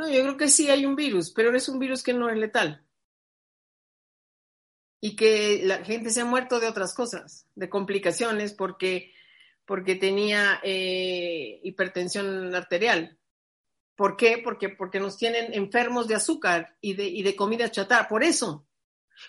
No, 0.00 0.08
yo 0.08 0.22
creo 0.22 0.38
que 0.38 0.48
sí 0.48 0.70
hay 0.70 0.86
un 0.86 0.96
virus, 0.96 1.30
pero 1.30 1.54
es 1.54 1.68
un 1.68 1.78
virus 1.78 2.02
que 2.02 2.14
no 2.14 2.30
es 2.30 2.38
letal. 2.38 2.82
Y 4.98 5.14
que 5.14 5.60
la 5.62 5.84
gente 5.84 6.08
se 6.08 6.22
ha 6.22 6.24
muerto 6.24 6.58
de 6.58 6.68
otras 6.68 6.94
cosas, 6.94 7.46
de 7.54 7.68
complicaciones, 7.68 8.54
porque, 8.54 9.12
porque 9.66 9.96
tenía 9.96 10.58
eh, 10.62 11.60
hipertensión 11.64 12.54
arterial. 12.54 13.18
¿Por 13.94 14.16
qué? 14.16 14.40
Porque, 14.42 14.70
porque 14.70 15.00
nos 15.00 15.18
tienen 15.18 15.52
enfermos 15.52 16.08
de 16.08 16.14
azúcar 16.14 16.78
y 16.80 16.94
de, 16.94 17.04
y 17.04 17.22
de 17.22 17.36
comida 17.36 17.70
chatarra. 17.70 18.08
Por 18.08 18.24
eso. 18.24 18.66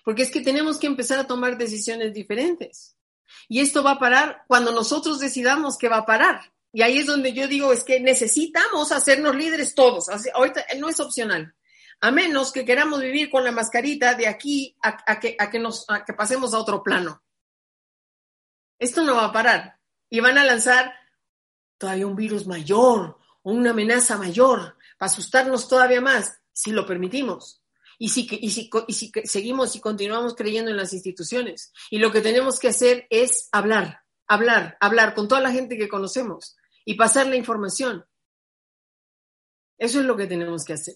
Porque 0.06 0.22
es 0.22 0.32
que 0.32 0.40
tenemos 0.40 0.80
que 0.80 0.88
empezar 0.88 1.20
a 1.20 1.28
tomar 1.28 1.58
decisiones 1.58 2.14
diferentes. 2.14 2.96
Y 3.50 3.60
esto 3.60 3.84
va 3.84 3.92
a 3.92 4.00
parar 4.00 4.46
cuando 4.48 4.72
nosotros 4.72 5.20
decidamos 5.20 5.78
que 5.78 5.90
va 5.90 5.98
a 5.98 6.06
parar. 6.06 6.54
Y 6.74 6.82
ahí 6.84 7.00
es 7.00 7.06
donde 7.06 7.34
yo 7.34 7.48
digo, 7.48 7.74
es 7.74 7.84
que 7.84 8.00
necesitamos 8.00 8.92
hacernos 8.92 9.36
líderes 9.36 9.76
todos. 9.76 10.08
Ahorita 10.34 10.66
no 10.80 10.88
es 10.90 11.00
opcional. 11.00 11.54
A 12.00 12.12
menos 12.12 12.52
que 12.52 12.66
queramos 12.66 13.02
vivir 13.02 13.30
con 13.30 13.44
la 13.44 13.52
mascarita 13.52 14.16
de 14.16 14.28
aquí 14.28 14.76
a, 14.82 15.20
que, 15.20 15.36
a 15.38 15.50
que, 15.50 15.60
nos, 15.60 15.86
a 15.90 16.06
que 16.06 16.14
pasemos 16.14 16.54
a 16.54 16.60
otro 16.60 16.82
plano. 16.82 17.22
Esto 18.80 19.04
no 19.04 19.16
va 19.16 19.26
a 19.26 19.34
parar. 19.34 19.80
Y 20.10 20.20
van 20.22 20.38
a 20.38 20.46
lanzar 20.46 20.94
todavía 21.78 22.08
un 22.08 22.16
virus 22.16 22.48
mayor 22.48 23.20
o 23.44 23.52
una 23.52 23.72
amenaza 23.72 24.18
mayor 24.18 24.78
para 24.98 25.12
asustarnos 25.12 25.68
todavía 25.68 26.02
más, 26.02 26.40
si 26.54 26.72
lo 26.72 26.86
permitimos. 26.86 27.62
Y 28.00 28.10
si, 28.10 28.28
y 28.32 28.70
y 28.88 28.94
si 28.94 29.12
seguimos 29.26 29.76
y 29.76 29.80
continuamos 29.80 30.36
creyendo 30.36 30.72
en 30.72 30.78
las 30.78 30.94
instituciones. 30.94 31.72
Y 31.92 32.00
lo 32.00 32.12
que 32.12 32.22
tenemos 32.22 32.60
que 32.60 32.70
hacer 32.70 33.06
es 33.12 33.48
hablar, 33.52 34.02
hablar, 34.28 34.78
hablar 34.80 35.14
con 35.14 35.28
toda 35.28 35.42
la 35.42 35.52
gente 35.52 35.78
que 35.78 35.90
conocemos 35.90 36.58
y 36.86 36.96
pasar 36.96 37.28
la 37.28 37.36
información. 37.36 38.06
Eso 39.78 40.00
es 40.00 40.06
lo 40.06 40.16
que 40.16 40.28
tenemos 40.28 40.64
que 40.64 40.74
hacer. 40.74 40.96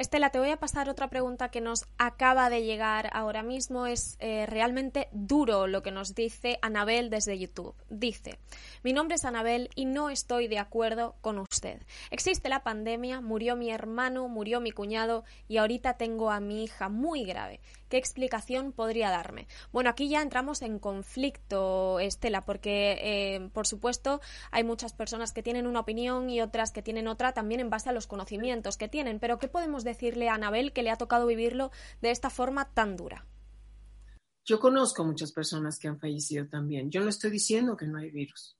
Estela, 0.00 0.30
te 0.30 0.38
voy 0.38 0.48
a 0.48 0.58
pasar 0.58 0.88
otra 0.88 1.10
pregunta 1.10 1.50
que 1.50 1.60
nos 1.60 1.84
acaba 1.98 2.48
de 2.48 2.62
llegar 2.62 3.10
ahora 3.12 3.42
mismo. 3.42 3.86
Es 3.86 4.16
eh, 4.20 4.46
realmente 4.46 5.08
duro 5.12 5.66
lo 5.66 5.82
que 5.82 5.90
nos 5.90 6.14
dice 6.14 6.58
Anabel 6.62 7.10
desde 7.10 7.38
YouTube. 7.38 7.74
Dice, 7.90 8.38
mi 8.82 8.94
nombre 8.94 9.16
es 9.16 9.26
Anabel 9.26 9.68
y 9.74 9.84
no 9.84 10.08
estoy 10.08 10.48
de 10.48 10.58
acuerdo 10.58 11.16
con 11.20 11.38
usted. 11.38 11.82
Existe 12.10 12.48
la 12.48 12.62
pandemia, 12.62 13.20
murió 13.20 13.56
mi 13.56 13.70
hermano, 13.70 14.26
murió 14.28 14.60
mi 14.60 14.70
cuñado 14.70 15.24
y 15.48 15.58
ahorita 15.58 15.98
tengo 15.98 16.30
a 16.30 16.40
mi 16.40 16.64
hija 16.64 16.88
muy 16.88 17.24
grave. 17.24 17.60
¿Qué 17.90 17.96
explicación 17.98 18.70
podría 18.70 19.10
darme? 19.10 19.48
Bueno, 19.72 19.90
aquí 19.90 20.08
ya 20.08 20.22
entramos 20.22 20.62
en 20.62 20.78
conflicto, 20.78 21.98
Estela, 21.98 22.44
porque, 22.44 22.96
eh, 23.02 23.50
por 23.52 23.66
supuesto, 23.66 24.20
hay 24.52 24.62
muchas 24.62 24.92
personas 24.92 25.32
que 25.32 25.42
tienen 25.42 25.66
una 25.66 25.80
opinión 25.80 26.30
y 26.30 26.40
otras 26.40 26.70
que 26.70 26.82
tienen 26.82 27.08
otra 27.08 27.32
también 27.32 27.60
en 27.60 27.68
base 27.68 27.88
a 27.88 27.92
los 27.92 28.06
conocimientos 28.06 28.76
que 28.76 28.86
tienen. 28.86 29.18
Pero, 29.18 29.40
¿qué 29.40 29.48
podemos 29.48 29.82
decirle 29.82 30.28
a 30.28 30.34
Anabel 30.34 30.72
que 30.72 30.84
le 30.84 30.90
ha 30.90 30.96
tocado 30.96 31.26
vivirlo 31.26 31.72
de 32.00 32.12
esta 32.12 32.30
forma 32.30 32.72
tan 32.72 32.96
dura? 32.96 33.26
Yo 34.44 34.60
conozco 34.60 35.04
muchas 35.04 35.32
personas 35.32 35.76
que 35.80 35.88
han 35.88 35.98
fallecido 35.98 36.46
también. 36.46 36.92
Yo 36.92 37.00
no 37.00 37.08
estoy 37.08 37.32
diciendo 37.32 37.76
que 37.76 37.88
no 37.88 37.98
hay 37.98 38.10
virus. 38.12 38.56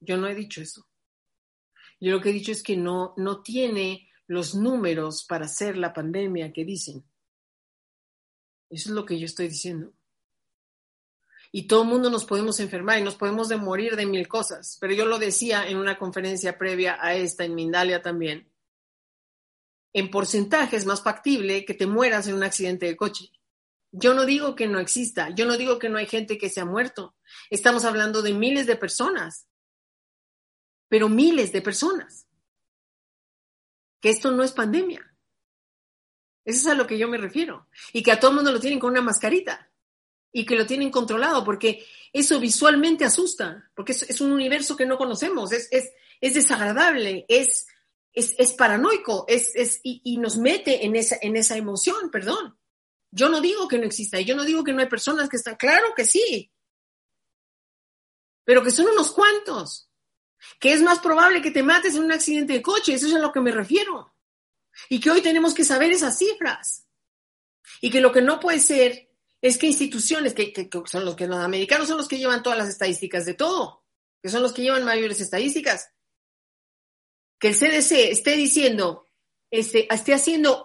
Yo 0.00 0.16
no 0.16 0.26
he 0.26 0.34
dicho 0.34 0.60
eso. 0.60 0.88
Yo 2.00 2.10
lo 2.10 2.20
que 2.20 2.30
he 2.30 2.32
dicho 2.32 2.50
es 2.50 2.64
que 2.64 2.76
no, 2.76 3.14
no 3.16 3.42
tiene 3.42 4.08
los 4.26 4.56
números 4.56 5.24
para 5.24 5.44
hacer 5.44 5.76
la 5.76 5.92
pandemia 5.92 6.52
que 6.52 6.64
dicen. 6.64 7.04
Eso 8.70 8.90
es 8.90 8.94
lo 8.94 9.04
que 9.04 9.18
yo 9.18 9.26
estoy 9.26 9.48
diciendo. 9.48 9.92
y 11.50 11.66
todo 11.66 11.82
el 11.82 11.88
mundo 11.88 12.10
nos 12.10 12.26
podemos 12.26 12.60
enfermar 12.60 12.98
y 12.98 13.02
nos 13.02 13.16
podemos 13.16 13.48
de 13.48 13.56
morir 13.56 13.96
de 13.96 14.04
mil 14.04 14.28
cosas. 14.28 14.76
Pero 14.80 14.92
yo 14.92 15.06
lo 15.06 15.18
decía 15.18 15.66
en 15.66 15.78
una 15.78 15.98
conferencia 15.98 16.58
previa 16.58 16.98
a 17.00 17.14
esta, 17.14 17.44
en 17.44 17.54
Mindalia 17.54 18.02
también. 18.02 18.52
En 19.94 20.10
porcentaje 20.10 20.76
es 20.76 20.84
más 20.84 21.02
factible 21.02 21.64
que 21.64 21.74
te 21.74 21.86
mueras 21.86 22.28
en 22.28 22.34
un 22.34 22.42
accidente 22.42 22.86
de 22.86 22.96
coche. 22.96 23.32
Yo 23.90 24.12
no 24.12 24.26
digo 24.26 24.54
que 24.54 24.66
no 24.66 24.78
exista, 24.78 25.30
yo 25.30 25.46
no 25.46 25.56
digo 25.56 25.78
que 25.78 25.88
no 25.88 25.96
hay 25.96 26.06
gente 26.06 26.36
que 26.36 26.50
se 26.50 26.60
ha 26.60 26.66
muerto. 26.66 27.16
Estamos 27.48 27.84
hablando 27.84 28.20
de 28.20 28.34
miles 28.34 28.66
de 28.66 28.76
personas, 28.76 29.48
pero 30.88 31.08
miles 31.08 31.52
de 31.52 31.62
personas. 31.62 32.26
Que 34.00 34.10
esto 34.10 34.30
no 34.30 34.42
es 34.42 34.52
pandemia. 34.52 35.07
Eso 36.48 36.60
es 36.60 36.66
a 36.68 36.74
lo 36.74 36.86
que 36.86 36.96
yo 36.96 37.08
me 37.08 37.18
refiero. 37.18 37.66
Y 37.92 38.02
que 38.02 38.10
a 38.10 38.18
todo 38.18 38.30
el 38.30 38.36
mundo 38.36 38.50
lo 38.50 38.58
tienen 38.58 38.78
con 38.78 38.92
una 38.92 39.02
mascarita 39.02 39.70
y 40.32 40.46
que 40.46 40.56
lo 40.56 40.64
tienen 40.64 40.90
controlado, 40.90 41.44
porque 41.44 41.84
eso 42.10 42.40
visualmente 42.40 43.04
asusta, 43.04 43.70
porque 43.74 43.92
es, 43.92 44.20
un 44.22 44.32
universo 44.32 44.74
que 44.74 44.86
no 44.86 44.96
conocemos, 44.96 45.52
es, 45.52 45.68
es, 45.70 46.34
desagradable, 46.34 47.26
es, 47.28 47.66
es, 48.14 48.52
paranoico, 48.54 49.26
es, 49.28 49.80
y, 49.82 50.00
y, 50.02 50.16
nos 50.16 50.38
mete 50.38 50.86
en 50.86 50.96
esa, 50.96 51.18
en 51.20 51.36
esa 51.36 51.58
emoción, 51.58 52.10
perdón. 52.10 52.58
Yo 53.10 53.28
no 53.28 53.42
digo 53.42 53.68
que 53.68 53.78
no 53.78 53.84
exista, 53.84 54.18
yo 54.18 54.34
no 54.34 54.46
digo 54.46 54.64
que 54.64 54.72
no 54.72 54.80
hay 54.80 54.88
personas 54.88 55.28
que 55.28 55.36
están, 55.36 55.56
claro 55.56 55.92
que 55.94 56.06
sí, 56.06 56.50
pero 58.44 58.62
que 58.62 58.70
son 58.70 58.86
unos 58.86 59.12
cuantos, 59.12 59.90
que 60.58 60.72
es 60.72 60.80
más 60.80 61.00
probable 61.00 61.42
que 61.42 61.50
te 61.50 61.62
mates 61.62 61.94
en 61.94 62.04
un 62.04 62.12
accidente 62.12 62.54
de 62.54 62.62
coche, 62.62 62.94
eso 62.94 63.06
es 63.06 63.14
a 63.14 63.18
lo 63.18 63.32
que 63.32 63.40
me 63.40 63.52
refiero. 63.52 64.14
Y 64.88 65.00
que 65.00 65.10
hoy 65.10 65.22
tenemos 65.22 65.54
que 65.54 65.64
saber 65.64 65.90
esas 65.90 66.18
cifras. 66.18 66.86
Y 67.80 67.90
que 67.90 68.00
lo 68.00 68.12
que 68.12 68.22
no 68.22 68.40
puede 68.40 68.60
ser 68.60 69.08
es 69.40 69.58
que 69.58 69.66
instituciones, 69.66 70.34
que, 70.34 70.68
son 70.86 71.04
los 71.04 71.14
que 71.14 71.26
los 71.26 71.38
americanos 71.38 71.88
son 71.88 71.98
los 71.98 72.08
que 72.08 72.18
llevan 72.18 72.42
todas 72.42 72.58
las 72.58 72.68
estadísticas 72.68 73.24
de 73.24 73.34
todo, 73.34 73.84
que 74.22 74.28
son 74.28 74.42
los 74.42 74.52
que 74.52 74.62
llevan 74.62 74.84
mayores 74.84 75.20
estadísticas, 75.20 75.90
que 77.38 77.48
el 77.48 77.54
CDC 77.54 78.10
esté 78.10 78.36
diciendo, 78.36 79.06
este, 79.50 79.92
esté 79.92 80.12
haciendo 80.12 80.62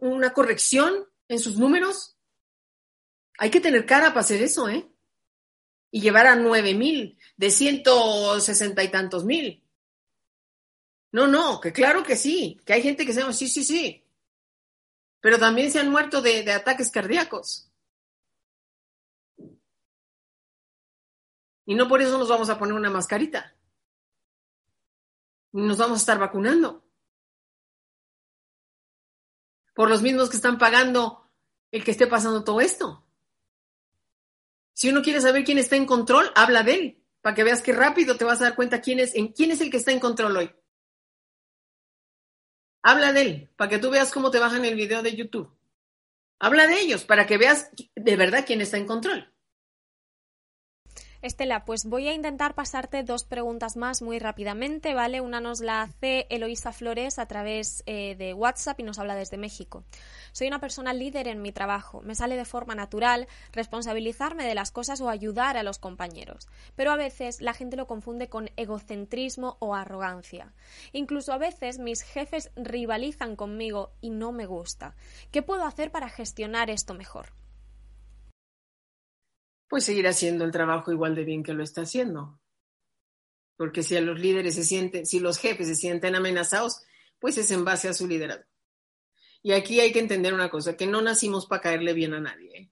una 0.00 0.32
corrección 0.32 1.06
en 1.28 1.38
sus 1.38 1.58
números. 1.58 2.16
Hay 3.38 3.50
que 3.50 3.60
tener 3.60 3.84
cara 3.84 4.08
para 4.08 4.20
hacer 4.20 4.42
eso, 4.42 4.68
¿eh? 4.68 4.90
Y 5.90 6.00
llevar 6.00 6.26
a 6.26 6.36
nueve 6.36 6.74
mil, 6.74 7.18
de 7.36 7.50
ciento 7.50 8.40
sesenta 8.40 8.82
y 8.82 8.90
tantos 8.90 9.24
mil. 9.24 9.64
No, 11.12 11.26
no, 11.26 11.60
que 11.60 11.72
claro 11.72 12.02
que 12.02 12.16
sí, 12.16 12.60
que 12.64 12.74
hay 12.74 12.82
gente 12.82 13.06
que 13.06 13.12
se 13.12 13.32
sí, 13.32 13.48
sí, 13.48 13.64
sí. 13.64 14.04
Pero 15.20 15.38
también 15.38 15.70
se 15.70 15.80
han 15.80 15.90
muerto 15.90 16.20
de, 16.20 16.42
de 16.42 16.52
ataques 16.52 16.90
cardíacos. 16.90 17.70
Y 21.66 21.74
no 21.74 21.88
por 21.88 22.00
eso 22.00 22.16
nos 22.18 22.28
vamos 22.28 22.48
a 22.50 22.58
poner 22.58 22.74
una 22.74 22.90
mascarita. 22.90 23.54
Ni 25.52 25.66
nos 25.66 25.78
vamos 25.78 25.98
a 25.98 26.00
estar 26.00 26.18
vacunando 26.18 26.88
por 29.78 29.88
los 29.88 30.02
mismos 30.02 30.28
que 30.28 30.34
están 30.34 30.58
pagando 30.58 31.30
el 31.70 31.84
que 31.84 31.92
esté 31.92 32.08
pasando 32.08 32.42
todo 32.42 32.60
esto. 32.60 33.06
Si 34.72 34.88
uno 34.88 35.02
quiere 35.02 35.20
saber 35.20 35.44
quién 35.44 35.58
está 35.58 35.76
en 35.76 35.86
control, 35.86 36.32
habla 36.34 36.64
de 36.64 36.74
él, 36.74 37.04
para 37.20 37.36
que 37.36 37.44
veas 37.44 37.62
qué 37.62 37.72
rápido 37.72 38.16
te 38.16 38.24
vas 38.24 38.40
a 38.40 38.44
dar 38.46 38.56
cuenta 38.56 38.80
quién 38.80 38.98
es, 38.98 39.14
en 39.14 39.28
quién 39.28 39.52
es 39.52 39.60
el 39.60 39.70
que 39.70 39.76
está 39.76 39.92
en 39.92 40.00
control 40.00 40.36
hoy. 40.36 40.57
Habla 42.82 43.12
de 43.12 43.20
él, 43.22 43.50
para 43.56 43.70
que 43.70 43.78
tú 43.78 43.90
veas 43.90 44.12
cómo 44.12 44.30
te 44.30 44.38
bajan 44.38 44.64
el 44.64 44.74
video 44.74 45.02
de 45.02 45.16
YouTube. 45.16 45.50
Habla 46.38 46.66
de 46.66 46.80
ellos, 46.80 47.04
para 47.04 47.26
que 47.26 47.38
veas 47.38 47.70
de 47.96 48.16
verdad 48.16 48.44
quién 48.46 48.60
está 48.60 48.76
en 48.76 48.86
control. 48.86 49.32
Estela, 51.20 51.64
pues 51.64 51.84
voy 51.84 52.06
a 52.06 52.12
intentar 52.12 52.54
pasarte 52.54 53.02
dos 53.02 53.24
preguntas 53.24 53.76
más 53.76 54.02
muy 54.02 54.20
rápidamente, 54.20 54.94
¿vale? 54.94 55.20
Una 55.20 55.40
nos 55.40 55.60
la 55.60 55.82
hace 55.82 56.26
Eloisa 56.30 56.72
Flores 56.72 57.18
a 57.18 57.26
través 57.26 57.82
eh, 57.86 58.14
de 58.16 58.34
WhatsApp 58.34 58.78
y 58.78 58.84
nos 58.84 59.00
habla 59.00 59.16
desde 59.16 59.36
México. 59.36 59.84
Soy 60.32 60.48
una 60.48 60.60
persona 60.60 60.92
líder 60.92 61.28
en 61.28 61.42
mi 61.42 61.52
trabajo. 61.52 62.00
Me 62.02 62.14
sale 62.14 62.36
de 62.36 62.44
forma 62.44 62.74
natural 62.74 63.28
responsabilizarme 63.52 64.44
de 64.44 64.54
las 64.54 64.70
cosas 64.70 65.00
o 65.00 65.08
ayudar 65.08 65.56
a 65.56 65.62
los 65.62 65.78
compañeros. 65.78 66.48
Pero 66.76 66.90
a 66.90 66.96
veces 66.96 67.40
la 67.40 67.54
gente 67.54 67.76
lo 67.76 67.86
confunde 67.86 68.28
con 68.28 68.50
egocentrismo 68.56 69.56
o 69.60 69.74
arrogancia. 69.74 70.52
Incluso 70.92 71.32
a 71.32 71.38
veces 71.38 71.78
mis 71.78 72.02
jefes 72.02 72.50
rivalizan 72.56 73.36
conmigo 73.36 73.92
y 74.00 74.10
no 74.10 74.32
me 74.32 74.46
gusta. 74.46 74.94
¿Qué 75.30 75.42
puedo 75.42 75.64
hacer 75.64 75.90
para 75.90 76.08
gestionar 76.08 76.70
esto 76.70 76.94
mejor? 76.94 77.32
pues 79.68 79.84
seguir 79.84 80.08
haciendo 80.08 80.44
el 80.44 80.50
trabajo 80.50 80.92
igual 80.92 81.14
de 81.14 81.24
bien 81.24 81.42
que 81.42 81.52
lo 81.52 81.62
está 81.62 81.82
haciendo. 81.82 82.40
Porque 83.56 83.82
si 83.82 83.96
a 83.96 84.00
los 84.00 84.18
líderes 84.18 84.54
se 84.54 84.64
sienten, 84.64 85.04
si 85.06 85.20
los 85.20 85.38
jefes 85.38 85.68
se 85.68 85.74
sienten 85.74 86.14
amenazados, 86.14 86.82
pues 87.18 87.36
es 87.38 87.50
en 87.50 87.64
base 87.64 87.88
a 87.88 87.94
su 87.94 88.06
liderazgo. 88.06 88.44
Y 89.42 89.52
aquí 89.52 89.80
hay 89.80 89.92
que 89.92 90.00
entender 90.00 90.34
una 90.34 90.50
cosa, 90.50 90.76
que 90.76 90.86
no 90.86 91.00
nacimos 91.00 91.46
para 91.46 91.62
caerle 91.62 91.92
bien 91.92 92.14
a 92.14 92.20
nadie. 92.20 92.56
¿eh? 92.56 92.70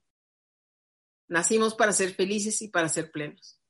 Nacimos 1.28 1.74
para 1.74 1.92
ser 1.92 2.14
felices 2.14 2.60
y 2.62 2.68
para 2.68 2.88
ser 2.88 3.10
plenos. 3.10 3.60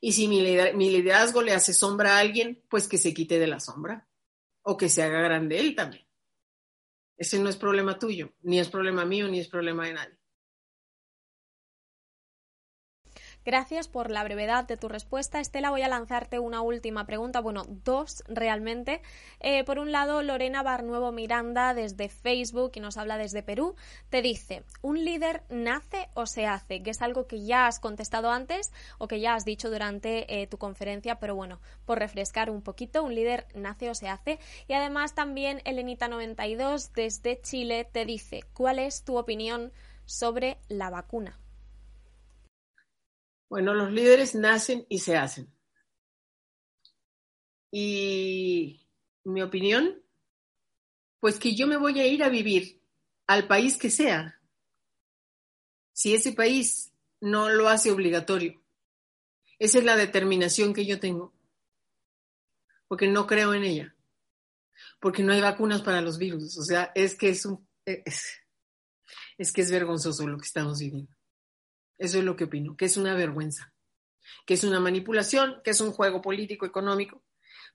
Y 0.00 0.12
si 0.12 0.28
mi, 0.28 0.40
liderazgo 0.40 1.42
le 1.42 1.52
hace 1.52 1.72
sombra 1.72 2.16
a 2.16 2.18
alguien, 2.18 2.62
pues 2.68 2.88
que 2.88 2.98
se 2.98 3.14
quite 3.14 3.38
de 3.38 3.46
la 3.46 3.60
sombra 3.60 4.08
o 4.62 4.76
que 4.76 4.88
se 4.88 5.02
haga 5.02 5.20
grande 5.20 5.58
él 5.58 5.74
también. 5.74 6.06
Ese 7.16 7.38
no 7.38 7.48
es 7.48 7.56
problema 7.56 7.98
tuyo, 7.98 8.32
ni 8.40 8.58
es 8.58 8.68
problema 8.68 9.04
mío, 9.04 9.28
ni 9.28 9.38
es 9.38 9.48
problema 9.48 9.86
de 9.86 9.94
nadie. 9.94 10.18
Gracias 13.44 13.88
por 13.88 14.12
la 14.12 14.22
brevedad 14.22 14.68
de 14.68 14.76
tu 14.76 14.88
respuesta. 14.88 15.40
Estela, 15.40 15.70
voy 15.70 15.82
a 15.82 15.88
lanzarte 15.88 16.38
una 16.38 16.62
última 16.62 17.06
pregunta, 17.06 17.40
bueno, 17.40 17.64
dos 17.66 18.22
realmente. 18.28 19.02
Eh, 19.40 19.64
por 19.64 19.80
un 19.80 19.90
lado, 19.90 20.22
Lorena 20.22 20.62
Barnuevo 20.62 21.10
Miranda 21.10 21.74
desde 21.74 22.08
Facebook 22.08 22.72
y 22.76 22.80
nos 22.80 22.96
habla 22.96 23.18
desde 23.18 23.42
Perú, 23.42 23.74
te 24.10 24.22
dice, 24.22 24.62
¿un 24.80 25.04
líder 25.04 25.42
nace 25.48 26.08
o 26.14 26.26
se 26.26 26.46
hace? 26.46 26.84
Que 26.84 26.90
es 26.90 27.02
algo 27.02 27.26
que 27.26 27.44
ya 27.44 27.66
has 27.66 27.80
contestado 27.80 28.30
antes 28.30 28.70
o 28.98 29.08
que 29.08 29.18
ya 29.18 29.34
has 29.34 29.44
dicho 29.44 29.70
durante 29.70 30.40
eh, 30.40 30.46
tu 30.46 30.58
conferencia, 30.58 31.18
pero 31.18 31.34
bueno, 31.34 31.60
por 31.84 31.98
refrescar 31.98 32.48
un 32.48 32.62
poquito, 32.62 33.02
¿un 33.02 33.16
líder 33.16 33.48
nace 33.56 33.90
o 33.90 33.96
se 33.96 34.08
hace? 34.08 34.38
Y 34.68 34.74
además 34.74 35.16
también 35.16 35.58
Elenita92 35.64 36.92
desde 36.92 37.40
Chile 37.40 37.88
te 37.90 38.04
dice, 38.04 38.44
¿cuál 38.52 38.78
es 38.78 39.02
tu 39.02 39.18
opinión 39.18 39.72
sobre 40.04 40.58
la 40.68 40.90
vacuna? 40.90 41.41
Bueno, 43.52 43.74
los 43.74 43.92
líderes 43.92 44.34
nacen 44.34 44.86
y 44.88 45.00
se 45.00 45.14
hacen. 45.14 45.54
Y 47.70 48.88
mi 49.24 49.42
opinión, 49.42 50.02
pues 51.20 51.38
que 51.38 51.54
yo 51.54 51.66
me 51.66 51.76
voy 51.76 52.00
a 52.00 52.06
ir 52.06 52.22
a 52.24 52.30
vivir 52.30 52.82
al 53.26 53.46
país 53.46 53.76
que 53.76 53.90
sea, 53.90 54.40
si 55.92 56.14
ese 56.14 56.32
país 56.32 56.94
no 57.20 57.50
lo 57.50 57.68
hace 57.68 57.90
obligatorio. 57.90 58.58
Esa 59.58 59.80
es 59.80 59.84
la 59.84 59.96
determinación 59.96 60.72
que 60.72 60.86
yo 60.86 60.98
tengo, 60.98 61.34
porque 62.88 63.06
no 63.06 63.26
creo 63.26 63.52
en 63.52 63.64
ella, 63.64 63.94
porque 64.98 65.22
no 65.22 65.34
hay 65.34 65.42
vacunas 65.42 65.82
para 65.82 66.00
los 66.00 66.16
virus. 66.16 66.56
O 66.56 66.62
sea, 66.62 66.90
es 66.94 67.14
que 67.14 67.28
es 67.28 67.44
un, 67.44 67.68
es, 67.84 68.32
es 69.36 69.52
que 69.52 69.60
es 69.60 69.70
vergonzoso 69.70 70.26
lo 70.26 70.38
que 70.38 70.46
estamos 70.46 70.78
viviendo. 70.78 71.14
Eso 72.02 72.18
es 72.18 72.24
lo 72.24 72.34
que 72.34 72.44
opino, 72.44 72.76
que 72.76 72.86
es 72.86 72.96
una 72.96 73.14
vergüenza, 73.14 73.72
que 74.44 74.54
es 74.54 74.64
una 74.64 74.80
manipulación, 74.80 75.60
que 75.62 75.70
es 75.70 75.80
un 75.80 75.92
juego 75.92 76.20
político 76.20 76.66
económico, 76.66 77.22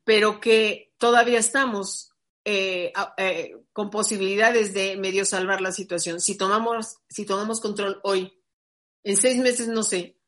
pero 0.04 0.42
que 0.42 0.94
todavía 0.98 1.40
estamos 1.40 2.12
eh, 2.44 2.92
eh, 3.16 3.56
con 3.72 3.90
posibilidades 3.90 4.74
de 4.74 4.98
medio 4.98 5.24
salvar 5.24 5.62
la 5.62 5.72
situación. 5.72 6.20
Si 6.20 6.36
tomamos, 6.36 6.98
si 7.08 7.26
tomamos 7.26 7.62
control 7.62 8.02
hoy, 8.04 8.38
en 9.06 9.16
seis 9.16 9.38
meses 9.38 9.70
no 9.70 9.82
sé. 9.82 10.20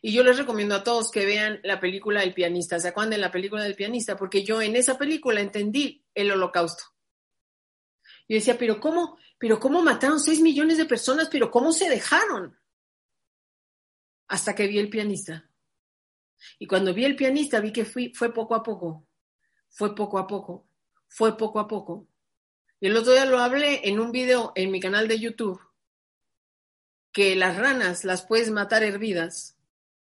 Y 0.00 0.12
yo 0.12 0.22
les 0.22 0.38
recomiendo 0.38 0.76
a 0.76 0.84
todos 0.84 1.10
que 1.10 1.26
vean 1.26 1.58
la 1.64 1.80
película 1.80 2.22
El 2.22 2.32
pianista. 2.32 2.78
¿Se 2.78 2.86
acuerdan 2.86 3.10
de 3.10 3.18
la 3.18 3.32
película 3.32 3.64
del 3.64 3.74
pianista? 3.74 4.16
Porque 4.16 4.44
yo 4.44 4.62
en 4.62 4.76
esa 4.76 4.96
película 4.96 5.40
entendí 5.40 6.06
el 6.14 6.30
holocausto. 6.30 6.84
Yo 8.28 8.36
decía, 8.36 8.56
pero 8.56 8.78
¿cómo, 8.78 9.18
pero 9.36 9.58
cómo 9.58 9.82
mataron 9.82 10.20
seis 10.20 10.40
millones 10.40 10.78
de 10.78 10.84
personas? 10.84 11.28
¿Pero 11.28 11.50
cómo 11.50 11.72
se 11.72 11.88
dejaron? 11.88 12.56
Hasta 14.28 14.54
que 14.54 14.66
vi 14.66 14.78
el 14.78 14.90
pianista. 14.90 15.50
Y 16.58 16.66
cuando 16.66 16.94
vi 16.94 17.04
el 17.04 17.16
pianista 17.16 17.60
vi 17.60 17.72
que 17.72 17.84
fue 17.84 18.32
poco 18.32 18.54
a 18.54 18.62
poco, 18.62 19.06
fue 19.70 19.94
poco 19.94 20.18
a 20.18 20.26
poco, 20.26 20.68
fue 21.08 21.36
poco 21.36 21.58
a 21.58 21.66
poco. 21.66 22.06
Y 22.80 22.86
el 22.86 22.96
otro 22.96 23.12
día 23.12 23.24
lo 23.24 23.38
hablé 23.38 23.88
en 23.88 23.98
un 23.98 24.12
video 24.12 24.52
en 24.54 24.70
mi 24.70 24.80
canal 24.80 25.08
de 25.08 25.18
YouTube, 25.18 25.60
que 27.12 27.34
las 27.34 27.56
ranas 27.56 28.04
las 28.04 28.24
puedes 28.24 28.50
matar 28.50 28.84
hervidas, 28.84 29.56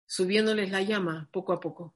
subiéndoles 0.05 0.71
la 0.71 0.81
llama 0.81 1.29
poco 1.33 1.51
a 1.51 1.59
poco. 1.59 1.95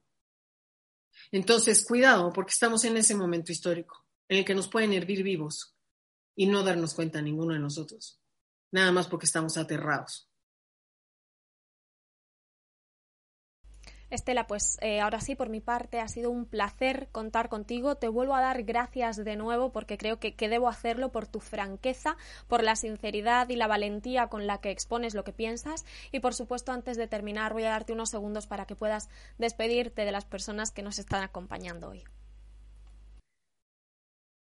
Entonces, 1.32 1.84
cuidado, 1.86 2.32
porque 2.32 2.50
estamos 2.50 2.84
en 2.84 2.96
ese 2.96 3.14
momento 3.14 3.52
histórico 3.52 4.04
en 4.28 4.38
el 4.38 4.44
que 4.44 4.54
nos 4.54 4.68
pueden 4.68 4.92
hervir 4.92 5.22
vivos 5.22 5.74
y 6.34 6.46
no 6.46 6.62
darnos 6.62 6.94
cuenta 6.94 7.22
ninguno 7.22 7.54
de 7.54 7.60
nosotros, 7.60 8.20
nada 8.70 8.92
más 8.92 9.06
porque 9.06 9.26
estamos 9.26 9.56
aterrados. 9.56 10.28
Estela, 14.08 14.46
pues 14.46 14.78
eh, 14.82 15.00
ahora 15.00 15.20
sí, 15.20 15.34
por 15.34 15.48
mi 15.48 15.60
parte, 15.60 15.98
ha 15.98 16.06
sido 16.06 16.30
un 16.30 16.46
placer 16.46 17.08
contar 17.10 17.48
contigo. 17.48 17.96
Te 17.96 18.08
vuelvo 18.08 18.36
a 18.36 18.40
dar 18.40 18.62
gracias 18.62 19.16
de 19.16 19.36
nuevo 19.36 19.72
porque 19.72 19.98
creo 19.98 20.20
que, 20.20 20.34
que, 20.34 20.48
debo 20.48 20.68
hacerlo 20.68 21.10
por 21.10 21.26
tu 21.26 21.40
franqueza, 21.40 22.16
por 22.46 22.62
la 22.62 22.76
sinceridad 22.76 23.48
y 23.48 23.56
la 23.56 23.66
valentía 23.66 24.28
con 24.28 24.46
la 24.46 24.60
que 24.60 24.70
expones 24.70 25.14
lo 25.14 25.24
que 25.24 25.32
piensas. 25.32 25.84
Y 26.12 26.20
por 26.20 26.34
supuesto, 26.34 26.70
antes 26.70 26.96
de 26.96 27.08
terminar, 27.08 27.52
voy 27.52 27.64
a 27.64 27.70
darte 27.70 27.92
unos 27.92 28.10
segundos 28.10 28.46
para 28.46 28.66
que 28.66 28.76
puedas 28.76 29.08
despedirte 29.38 30.04
de 30.04 30.12
las 30.12 30.24
personas 30.24 30.70
que 30.70 30.82
nos 30.82 31.00
están 31.00 31.24
acompañando 31.24 31.88
hoy. 31.88 32.04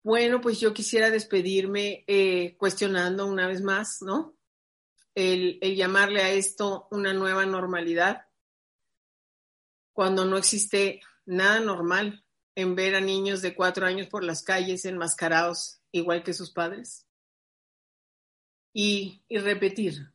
Bueno, 0.03 0.41
pues 0.41 0.61
yo 0.61 0.73
quisiera 0.73 1.11
despedirme 1.11 2.05
eh, 2.07 2.57
cuestionando 2.59 3.27
una 3.27 3.49
vez 3.49 3.63
más, 3.63 4.03
¿no? 4.03 4.37
El, 5.15 5.59
el 5.63 5.75
llamarle 5.75 6.21
a 6.21 6.31
esto 6.31 6.87
una 6.91 7.15
nueva 7.15 7.47
normalidad 7.47 8.26
cuando 9.97 10.27
no 10.27 10.37
existe 10.37 11.01
nada 11.25 11.59
normal 11.59 12.23
en 12.55 12.75
ver 12.75 12.95
a 12.97 13.01
niños 13.01 13.41
de 13.41 13.55
cuatro 13.55 13.87
años 13.87 14.09
por 14.09 14.23
las 14.23 14.43
calles 14.43 14.85
enmascarados 14.85 15.81
igual 15.91 16.23
que 16.23 16.35
sus 16.35 16.51
padres. 16.53 17.07
Y, 18.75 19.23
y 19.27 19.39
repetir, 19.39 20.13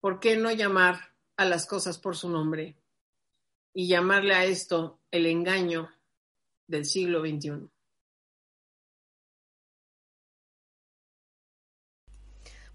¿por 0.00 0.20
qué 0.20 0.36
no 0.36 0.52
llamar 0.52 1.12
a 1.36 1.44
las 1.44 1.66
cosas 1.66 1.98
por 1.98 2.16
su 2.16 2.30
nombre 2.30 2.76
y 3.74 3.88
llamarle 3.88 4.32
a 4.32 4.44
esto 4.44 5.00
el 5.10 5.26
engaño 5.26 5.90
del 6.68 6.84
siglo 6.84 7.20
XXI? 7.20 7.68